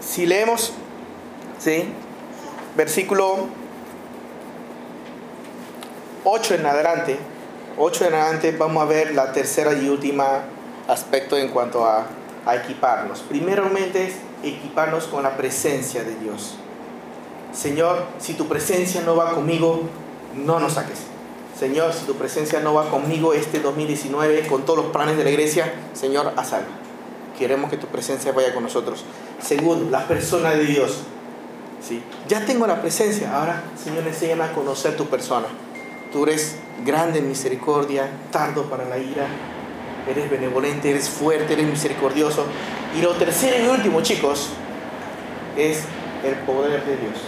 Si 0.00 0.26
leemos, 0.26 0.72
¿sí? 1.58 1.92
versículo 2.76 3.46
8 6.24 6.54
en 6.54 6.66
adelante, 6.66 7.18
8 7.78 8.06
en 8.06 8.14
adelante 8.14 8.52
vamos 8.52 8.82
a 8.82 8.86
ver 8.86 9.14
la 9.14 9.32
tercera 9.32 9.72
y 9.74 9.88
última 9.88 10.42
aspecto 10.88 11.36
en 11.36 11.48
cuanto 11.48 11.84
a, 11.84 12.06
a 12.46 12.56
equiparnos. 12.56 13.20
Primeramente 13.20 14.08
es 14.08 14.14
equiparnos 14.42 15.04
con 15.04 15.22
la 15.22 15.36
presencia 15.36 16.02
de 16.02 16.14
Dios. 16.16 16.56
Señor, 17.52 18.06
si 18.18 18.34
tu 18.34 18.48
presencia 18.48 19.02
no 19.02 19.16
va 19.16 19.32
conmigo, 19.34 19.82
no 20.34 20.58
nos 20.60 20.72
saques. 20.74 21.09
Señor, 21.60 21.92
si 21.92 22.06
tu 22.06 22.14
presencia 22.14 22.60
no 22.60 22.72
va 22.72 22.88
conmigo 22.88 23.34
este 23.34 23.60
2019 23.60 24.46
con 24.46 24.64
todos 24.64 24.78
los 24.78 24.92
planes 24.92 25.18
de 25.18 25.24
la 25.24 25.30
iglesia, 25.30 25.70
Señor, 25.92 26.32
haz 26.34 26.54
algo. 26.54 26.70
Queremos 27.38 27.68
que 27.68 27.76
tu 27.76 27.86
presencia 27.86 28.32
vaya 28.32 28.54
con 28.54 28.62
nosotros. 28.62 29.04
Segundo, 29.42 29.90
la 29.90 30.08
persona 30.08 30.52
de 30.52 30.64
Dios. 30.64 31.02
¿Sí? 31.86 32.02
Ya 32.28 32.46
tengo 32.46 32.66
la 32.66 32.80
presencia. 32.80 33.36
Ahora, 33.36 33.62
Señor, 33.76 34.06
enséñame 34.06 34.44
a 34.44 34.54
conocer 34.54 34.96
tu 34.96 35.04
persona. 35.08 35.48
Tú 36.10 36.22
eres 36.22 36.56
grande 36.86 37.18
en 37.18 37.28
misericordia, 37.28 38.08
tardo 38.30 38.62
para 38.70 38.88
la 38.88 38.96
ira. 38.96 39.26
Eres 40.08 40.30
benevolente, 40.30 40.88
eres 40.88 41.10
fuerte, 41.10 41.52
eres 41.52 41.66
misericordioso. 41.66 42.46
Y 42.98 43.02
lo 43.02 43.12
tercero 43.16 43.62
y 43.62 43.68
último, 43.68 44.00
chicos, 44.00 44.48
es 45.58 45.82
el 46.24 46.36
poder 46.46 46.86
de 46.86 46.96
Dios. 46.96 47.18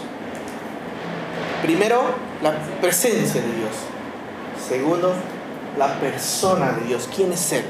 Primero, 1.61 2.03
la 2.43 2.57
presencia 2.81 3.43
de 3.43 3.53
Dios. 3.53 3.92
Segundo, 4.73 5.13
la 5.77 6.01
persona 6.01 6.73
de 6.73 6.87
Dios. 6.87 7.07
¿Quién 7.15 7.31
es 7.31 7.53
Él? 7.53 7.63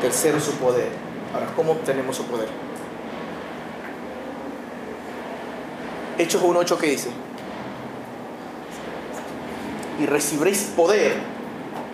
Tercero, 0.00 0.40
su 0.40 0.52
poder. 0.52 0.88
Ahora, 1.34 1.52
¿cómo 1.54 1.72
obtenemos 1.72 2.16
su 2.16 2.24
poder? 2.24 2.48
Hechos 6.16 6.42
1.8 6.42 6.78
que 6.78 6.86
dice, 6.86 7.10
y 10.00 10.06
recibiréis 10.06 10.72
poder 10.74 11.12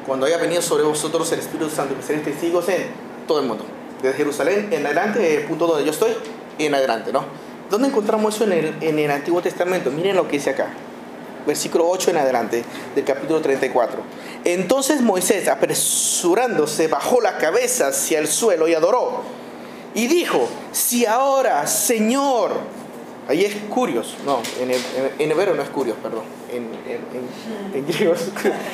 cuando 0.07 0.27
haya 0.27 0.37
venido 0.37 0.63
sobre 0.63 0.85
vosotros 0.85 1.33
el 1.33 1.41
Espíritu 1.41 1.69
Santo 1.69 1.97
y 1.99 2.03
seréis 2.05 2.25
testigos 2.25 2.69
en 2.69 2.87
todo 3.27 3.41
el 3.41 3.47
mundo, 3.47 3.65
desde 4.01 4.17
Jerusalén 4.17 4.69
en 4.71 4.87
adelante, 4.87 5.39
el 5.39 5.43
punto 5.43 5.67
donde 5.67 5.85
yo 5.85 5.91
estoy, 5.91 6.13
en 6.57 6.73
adelante, 6.73 7.13
¿no? 7.13 7.25
¿Dónde 7.69 7.89
encontramos 7.89 8.37
eso 8.37 8.45
en 8.45 8.53
el, 8.53 8.75
en 8.81 8.97
el 9.01 9.11
Antiguo 9.11 9.43
Testamento? 9.43 9.91
Miren 9.91 10.15
lo 10.15 10.29
que 10.29 10.37
dice 10.37 10.51
acá, 10.51 10.69
versículo 11.51 11.89
8 11.89 12.11
en 12.11 12.17
adelante 12.17 12.65
del 12.95 13.05
capítulo 13.05 13.41
34. 13.41 14.03
Entonces 14.45 15.01
Moisés, 15.01 15.49
apresurándose, 15.49 16.89
bajó 16.89 17.21
la 17.21 17.39
cabeza 17.39 17.89
hacia 17.89 18.19
el 18.19 18.29
suelo 18.29 18.69
y 18.69 18.75
adoró. 18.75 19.23
Y 19.95 20.07
dijo, 20.07 20.49
si 20.73 21.05
ahora, 21.07 21.67
Señor, 21.67 22.53
ahí 23.29 23.45
es 23.45 23.55
curios, 23.69 24.17
no, 24.25 24.41
en, 24.61 24.71
en, 25.19 25.31
hebreo 25.31 25.55
no 25.55 25.63
es 25.63 25.69
curios, 25.69 25.97
perdón, 26.01 26.23
en, 26.53 26.69
en 27.75 27.87
griego 27.87 28.15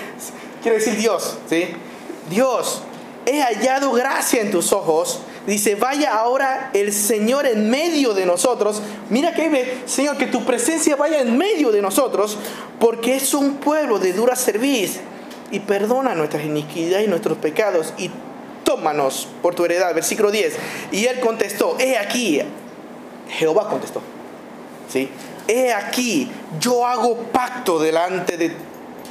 quiere 0.63 0.79
decir 0.79 0.97
Dios, 0.97 1.39
¿sí? 1.49 1.69
Dios, 2.29 2.83
he 3.27 3.43
hallado 3.43 3.93
gracia 3.93 4.41
en 4.41 4.51
tus 4.51 4.73
ojos. 4.73 5.21
Dice, 5.47 5.77
vaya 5.77 6.15
ahora 6.15 6.71
el 6.75 6.93
Señor 6.93 7.47
en 7.47 7.71
medio 7.71 8.15
de 8.15 8.27
nosotros. 8.27 8.83
Mira 9.11 9.33
que 9.33 9.49
ve, 9.49 9.79
Señor, 9.87 10.17
que 10.17 10.27
tu 10.27 10.45
presencia 10.45 10.97
vaya 10.97 11.21
en 11.21 11.39
medio 11.39 11.71
de 11.71 11.81
nosotros, 11.81 12.37
porque 12.81 13.15
es 13.15 13.33
un 13.33 13.55
pueblo 13.57 14.01
de 14.01 14.13
dura 14.13 14.35
serviz 14.35 15.01
y 15.53 15.61
perdona 15.61 16.17
nuestras 16.17 16.45
iniquidades 16.45 17.07
y 17.07 17.11
nuestros 17.11 17.39
pecados 17.39 17.95
y 17.97 18.11
tómanos 18.65 19.29
por 19.41 19.55
tu 19.55 19.65
heredad. 19.65 19.95
Versículo 19.95 20.33
10. 20.33 20.57
Y 20.91 21.07
él 21.07 21.21
contestó, 21.21 21.77
he 21.79 21.97
aquí, 21.97 22.43
Jehová 23.29 23.69
contestó, 23.69 24.03
¿sí? 24.89 25.09
He 25.47 25.73
aquí, 25.73 26.29
yo 26.59 26.85
hago 26.85 27.17
pacto 27.33 27.79
delante 27.79 28.37
de 28.37 28.51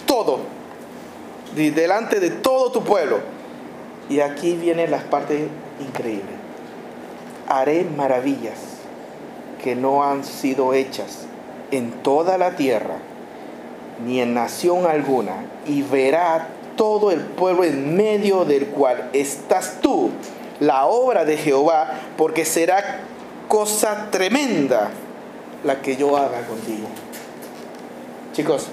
todo, 0.05 0.41
delante 1.55 2.19
de 2.19 2.29
todo 2.29 2.73
tu 2.73 2.83
pueblo. 2.83 3.19
Y 4.09 4.19
aquí 4.19 4.53
viene 4.53 4.87
la 4.87 4.99
parte 4.99 5.47
increíble. 5.79 6.31
Haré 7.47 7.83
maravillas 7.83 8.57
que 9.63 9.75
no 9.75 10.03
han 10.03 10.23
sido 10.23 10.73
hechas 10.73 11.25
en 11.71 11.91
toda 11.91 12.37
la 12.37 12.55
tierra 12.55 12.97
ni 14.03 14.21
en 14.21 14.33
nación 14.33 14.85
alguna, 14.85 15.45
y 15.65 15.81
verá 15.81 16.47
todo 16.75 17.11
el 17.11 17.21
pueblo 17.21 17.63
en 17.63 17.95
medio 17.95 18.43
del 18.45 18.67
cual 18.67 19.09
estás 19.13 19.79
tú, 19.81 20.11
la 20.59 20.85
obra 20.85 21.25
de 21.25 21.37
Jehová, 21.37 21.93
porque 22.17 22.45
será 22.45 22.99
cosa 23.47 24.09
tremenda 24.11 24.89
la 25.63 25.81
que 25.81 25.95
yo 25.95 26.17
haga 26.17 26.41
contigo. 26.41 26.87
Chicos, 28.33 28.67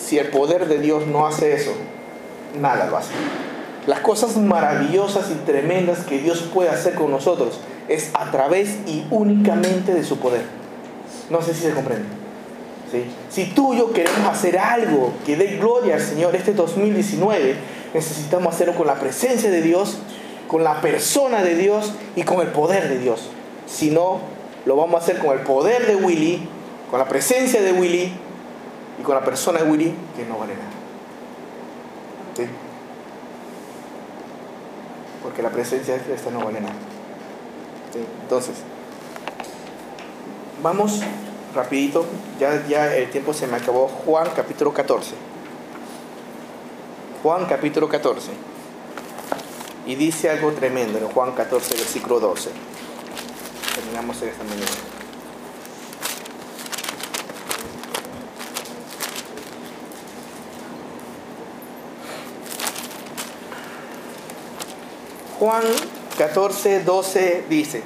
si 0.00 0.18
el 0.18 0.28
poder 0.28 0.66
de 0.68 0.78
Dios 0.78 1.06
no 1.06 1.26
hace 1.26 1.54
eso, 1.54 1.72
nada 2.58 2.86
lo 2.86 2.96
hace. 2.96 3.12
Las 3.86 4.00
cosas 4.00 4.36
maravillosas 4.36 5.30
y 5.30 5.34
tremendas 5.44 6.00
que 6.00 6.18
Dios 6.18 6.48
puede 6.54 6.70
hacer 6.70 6.94
con 6.94 7.10
nosotros 7.10 7.58
es 7.88 8.10
a 8.14 8.30
través 8.30 8.76
y 8.86 9.04
únicamente 9.10 9.92
de 9.92 10.04
su 10.04 10.18
poder. 10.18 10.42
No 11.30 11.42
sé 11.42 11.52
si 11.54 11.62
se 11.62 11.72
comprende. 11.72 12.06
Si 13.30 13.46
tú 13.46 13.72
y 13.72 13.78
yo 13.78 13.92
queremos 13.92 14.28
hacer 14.28 14.58
algo 14.58 15.12
que 15.24 15.36
dé 15.36 15.56
gloria 15.56 15.94
al 15.94 16.00
Señor 16.00 16.36
este 16.36 16.52
2019, 16.52 17.56
necesitamos 17.94 18.54
hacerlo 18.54 18.74
con 18.74 18.86
la 18.86 18.96
presencia 18.96 19.50
de 19.50 19.62
Dios, 19.62 19.98
con 20.46 20.62
la 20.62 20.80
persona 20.82 21.42
de 21.42 21.54
Dios 21.54 21.94
y 22.16 22.22
con 22.22 22.40
el 22.42 22.48
poder 22.48 22.88
de 22.88 22.98
Dios. 22.98 23.30
Si 23.66 23.90
no, 23.90 24.20
lo 24.66 24.76
vamos 24.76 24.96
a 24.96 25.04
hacer 25.04 25.18
con 25.18 25.36
el 25.36 25.42
poder 25.44 25.86
de 25.86 25.96
Willy, 25.96 26.46
con 26.90 26.98
la 26.98 27.08
presencia 27.08 27.62
de 27.62 27.72
Willy 27.72 28.12
y 29.00 29.02
con 29.02 29.14
la 29.14 29.24
persona 29.24 29.60
de 29.60 29.70
Willy 29.70 29.94
que 30.14 30.26
no 30.26 30.38
vale 30.38 30.52
nada. 30.54 30.82
Porque 35.22 35.42
la 35.42 35.50
presencia 35.50 35.98
de 35.98 36.14
esta 36.14 36.30
no 36.30 36.44
vale 36.44 36.60
nada. 36.60 36.74
Entonces, 38.22 38.56
vamos 40.62 41.00
rapidito, 41.54 42.06
ya, 42.40 42.66
ya 42.66 42.94
el 42.96 43.10
tiempo 43.10 43.32
se 43.34 43.46
me 43.46 43.56
acabó. 43.56 43.88
Juan 43.88 44.28
capítulo 44.34 44.72
14. 44.72 45.12
Juan 47.22 47.46
capítulo 47.46 47.88
14. 47.88 48.30
Y 49.86 49.94
dice 49.96 50.30
algo 50.30 50.52
tremendo 50.52 50.98
en 50.98 51.08
Juan 51.08 51.32
14, 51.32 51.74
versículo 51.74 52.20
12. 52.20 52.50
Terminamos 53.74 54.22
esta 54.22 54.44
mañana. 54.44 54.91
Juan 65.42 65.64
14, 66.18 66.84
12 66.84 67.46
dice, 67.48 67.82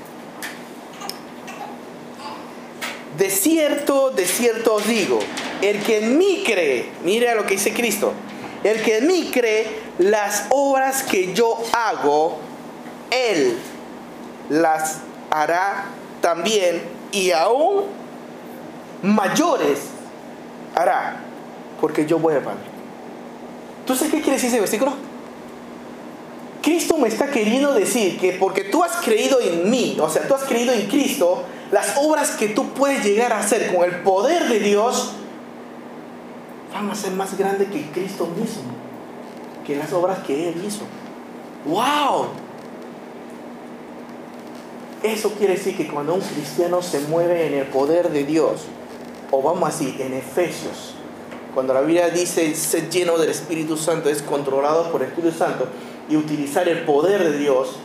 de 3.17 3.31
cierto, 3.31 4.11
de 4.11 4.27
cierto 4.27 4.75
os 4.75 4.87
digo, 4.87 5.21
el 5.63 5.83
que 5.83 6.05
en 6.05 6.19
mí 6.19 6.43
cree, 6.45 6.91
mire 7.03 7.35
lo 7.35 7.47
que 7.47 7.55
dice 7.55 7.73
Cristo, 7.73 8.13
el 8.63 8.83
que 8.83 8.99
en 8.99 9.07
mí 9.07 9.31
cree, 9.33 9.69
las 9.97 10.49
obras 10.51 11.03
que 11.03 11.33
yo 11.33 11.57
hago, 11.73 12.37
él 13.11 13.57
las 14.51 14.99
hará 15.31 15.87
también 16.21 16.83
y 17.11 17.31
aún 17.31 17.85
mayores 19.03 19.79
hará, 20.75 21.23
porque 21.81 22.05
yo 22.05 22.19
voy 22.19 22.35
Padre. 22.35 22.59
¿Tú 23.87 23.95
sabes 23.95 24.13
qué 24.13 24.21
quiere 24.21 24.33
decir 24.33 24.51
ese 24.51 24.61
versículo? 24.61 25.06
Cristo 26.67 26.99
me 26.99 27.07
está 27.07 27.31
queriendo 27.31 27.73
decir 27.75 28.19
que 28.19 28.33
porque 28.33 28.65
tú 28.65 28.83
has 28.83 28.97
creído 28.97 29.41
en 29.41 29.71
mí, 29.71 29.97
o 30.01 30.11
sea, 30.11 30.27
tú 30.27 30.35
has 30.35 30.43
creído 30.43 30.73
en 30.73 30.89
Cristo, 30.89 31.45
las 31.71 31.97
obras 31.97 32.33
que 32.33 32.49
tú 32.49 32.71
puedes 32.71 33.05
llegar 33.05 33.33
a 33.33 33.39
hacer 33.39 33.73
con 33.73 33.85
el 33.85 34.01
poder 34.03 34.49
de 34.49 34.59
Dios 34.59 35.13
van 36.75 36.91
a 36.91 36.97
ser 36.97 37.13
más 37.13 37.39
grandes 37.39 37.69
que 37.69 37.83
Cristo 37.93 38.27
mismo, 38.27 38.65
que 39.65 39.77
las 39.77 39.93
obras 39.93 40.19
que 40.27 40.49
Él 40.49 40.65
hizo. 40.67 40.83
¡Wow! 41.67 42.31
Eso 45.05 45.35
quiere 45.35 45.53
decir 45.53 45.77
que 45.77 45.87
cuando 45.87 46.15
un 46.15 46.21
cristiano 46.21 46.83
se 46.83 46.99
mueve 46.99 47.47
en 47.47 47.55
el 47.55 47.67
poder 47.69 48.11
de 48.11 48.25
Dios, 48.25 48.63
o 49.31 49.41
vamos 49.41 49.69
así, 49.69 49.97
en 50.01 50.15
Efesios, 50.15 50.97
cuando 51.55 51.73
la 51.73 51.83
Biblia 51.83 52.11
dice 52.11 52.53
ser 52.57 52.91
lleno 52.91 53.19
del 53.19 53.31
Espíritu 53.31 53.77
Santo, 53.77 54.11
es 54.11 54.21
controlado 54.21 54.91
por 54.91 55.03
el 55.03 55.11
Espíritu 55.11 55.39
Santo, 55.39 55.69
y 56.09 56.17
utilizar 56.17 56.69
el 56.69 56.83
poder 56.85 57.23
de 57.25 57.39
Dios, 57.39 57.77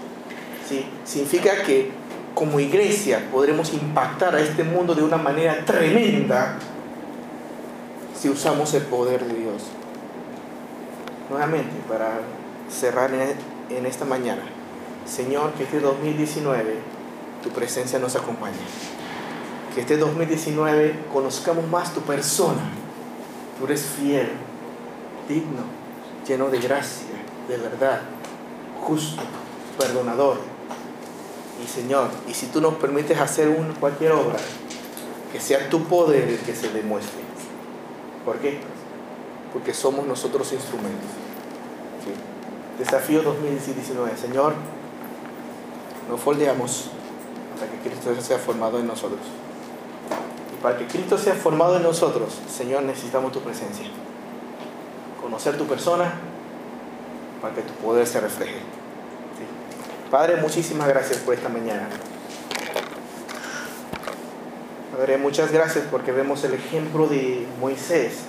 significa 1.03 1.63
que 1.63 1.91
como 2.33 2.59
iglesia 2.59 3.27
podremos 3.31 3.73
impactar 3.73 4.35
a 4.35 4.39
este 4.39 4.63
mundo 4.63 4.95
de 4.95 5.03
una 5.03 5.17
manera 5.17 5.65
tremenda 5.65 6.57
si 8.17 8.29
usamos 8.29 8.73
el 8.73 8.83
poder 8.83 9.25
de 9.25 9.33
Dios. 9.33 9.63
Nuevamente, 11.29 11.75
para 11.89 12.19
cerrar 12.69 13.11
en 13.13 13.85
esta 13.85 14.05
mañana, 14.05 14.43
Señor, 15.05 15.53
que 15.53 15.63
este 15.63 15.79
2019 15.79 16.75
tu 17.43 17.49
presencia 17.49 17.99
nos 17.99 18.15
acompañe. 18.15 18.55
Que 19.73 19.81
este 19.81 19.97
2019 19.97 20.95
conozcamos 21.11 21.67
más 21.67 21.93
tu 21.93 22.01
persona. 22.01 22.61
Tú 23.57 23.65
eres 23.65 23.83
fiel, 23.83 24.29
digno, 25.27 25.63
lleno 26.27 26.49
de 26.49 26.59
gracia, 26.59 27.10
de 27.51 27.57
verdad, 27.57 27.99
justo, 28.81 29.21
perdonador. 29.77 30.37
Y 31.61 31.67
Señor, 31.67 32.07
y 32.27 32.33
si 32.33 32.47
tú 32.47 32.61
nos 32.61 32.75
permites 32.75 33.19
hacer 33.19 33.49
una, 33.49 33.73
cualquier 33.73 34.13
obra, 34.13 34.37
que 35.33 35.39
sea 35.39 35.69
tu 35.69 35.83
poder 35.83 36.29
el 36.29 36.39
que 36.39 36.55
se 36.55 36.69
demuestre. 36.69 37.21
¿Por 38.25 38.37
qué? 38.37 38.59
Porque 39.51 39.73
somos 39.73 40.05
nosotros 40.07 40.51
instrumentos. 40.53 41.09
Desafío 42.79 43.21
2019. 43.21 44.17
Señor, 44.17 44.53
nos 46.09 46.19
foldeamos 46.21 46.89
para 47.59 47.71
que 47.71 47.89
Cristo 47.89 48.15
sea 48.21 48.37
formado 48.37 48.79
en 48.79 48.87
nosotros. 48.87 49.19
Y 50.57 50.63
para 50.63 50.77
que 50.77 50.87
Cristo 50.87 51.17
sea 51.17 51.35
formado 51.35 51.77
en 51.77 51.83
nosotros, 51.83 52.39
Señor, 52.49 52.83
necesitamos 52.83 53.33
tu 53.33 53.41
presencia. 53.41 53.85
Conocer 55.21 55.57
tu 55.57 55.65
persona 55.65 56.30
para 57.41 57.55
que 57.55 57.61
tu 57.61 57.73
poder 57.73 58.05
se 58.05 58.19
refleje. 58.19 58.59
Padre, 60.11 60.35
muchísimas 60.37 60.87
gracias 60.87 61.19
por 61.19 61.33
esta 61.33 61.49
mañana. 61.49 61.87
Padre, 64.95 65.17
muchas 65.17 65.51
gracias 65.51 65.85
porque 65.89 66.11
vemos 66.11 66.43
el 66.43 66.53
ejemplo 66.53 67.07
de 67.07 67.47
Moisés. 67.59 68.19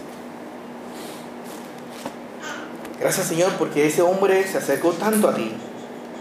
Gracias 3.00 3.26
Señor 3.26 3.50
porque 3.58 3.86
ese 3.86 4.00
hombre 4.00 4.46
se 4.46 4.58
acercó 4.58 4.92
tanto 4.92 5.28
a 5.28 5.34
ti 5.34 5.52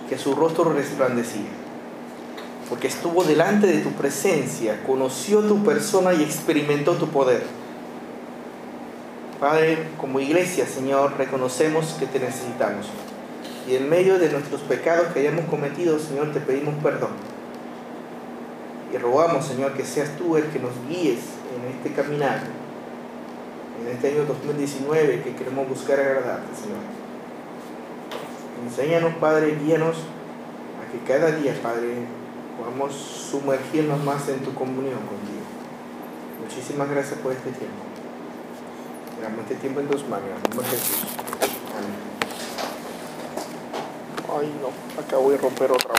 que 0.10 0.18
su 0.18 0.34
rostro 0.34 0.74
resplandecía. 0.74 1.50
Porque 2.68 2.88
estuvo 2.88 3.24
delante 3.24 3.68
de 3.68 3.80
tu 3.82 3.92
presencia, 3.92 4.82
conoció 4.86 5.42
tu 5.42 5.64
persona 5.64 6.14
y 6.14 6.24
experimentó 6.24 6.96
tu 6.96 7.08
poder. 7.08 7.44
Padre, 9.42 9.88
como 9.98 10.20
iglesia, 10.20 10.68
Señor, 10.68 11.18
reconocemos 11.18 11.96
que 12.00 12.06
te 12.06 12.20
necesitamos. 12.20 12.86
Y 13.68 13.76
en 13.76 13.90
medio 13.90 14.20
de 14.20 14.30
nuestros 14.30 14.62
pecados 14.62 15.08
que 15.08 15.22
hayamos 15.22 15.46
cometido, 15.46 15.98
Señor, 15.98 16.32
te 16.32 16.40
pedimos 16.40 16.76
perdón. 16.84 17.10
Y 18.94 18.98
rogamos, 18.98 19.48
Señor, 19.48 19.74
que 19.74 19.84
seas 19.84 20.16
tú 20.16 20.38
el 20.38 20.46
que 20.46 20.60
nos 20.60 20.74
guíes 20.88 21.22
en 21.56 21.76
este 21.76 21.92
caminar, 21.92 22.44
en 23.82 23.88
este 23.92 24.10
año 24.10 24.26
2019 24.26 25.24
que 25.24 25.36
queremos 25.36 25.68
buscar 25.68 26.00
agradarte, 26.00 26.56
Señor. 26.56 26.78
Enséñanos, 28.64 29.16
Padre, 29.16 29.58
guíanos 29.66 29.98
a 29.98 30.92
que 30.92 31.00
cada 31.12 31.32
día, 31.32 31.56
Padre, 31.64 31.96
podamos 32.60 32.94
sumergirnos 32.94 34.04
más 34.04 34.30
en 34.30 34.42
tu 34.42 34.54
comunión 34.54 35.00
contigo. 35.00 35.42
Muchísimas 36.44 36.88
gracias 36.92 37.18
por 37.22 37.32
este 37.32 37.50
tiempo. 37.50 37.91
Damos 39.22 39.42
este 39.42 39.56
tiempo 39.56 39.80
en 39.82 39.88
tus 39.88 40.04
manos, 40.08 40.30
en 40.30 40.50
nombre 40.50 40.68
de 40.68 40.78
Jesús. 40.78 40.98
Amén. 41.78 41.94
Ay, 44.40 44.52
no, 44.60 45.02
acabo 45.02 45.30
de 45.30 45.38
romper 45.38 45.72
otra. 45.72 45.94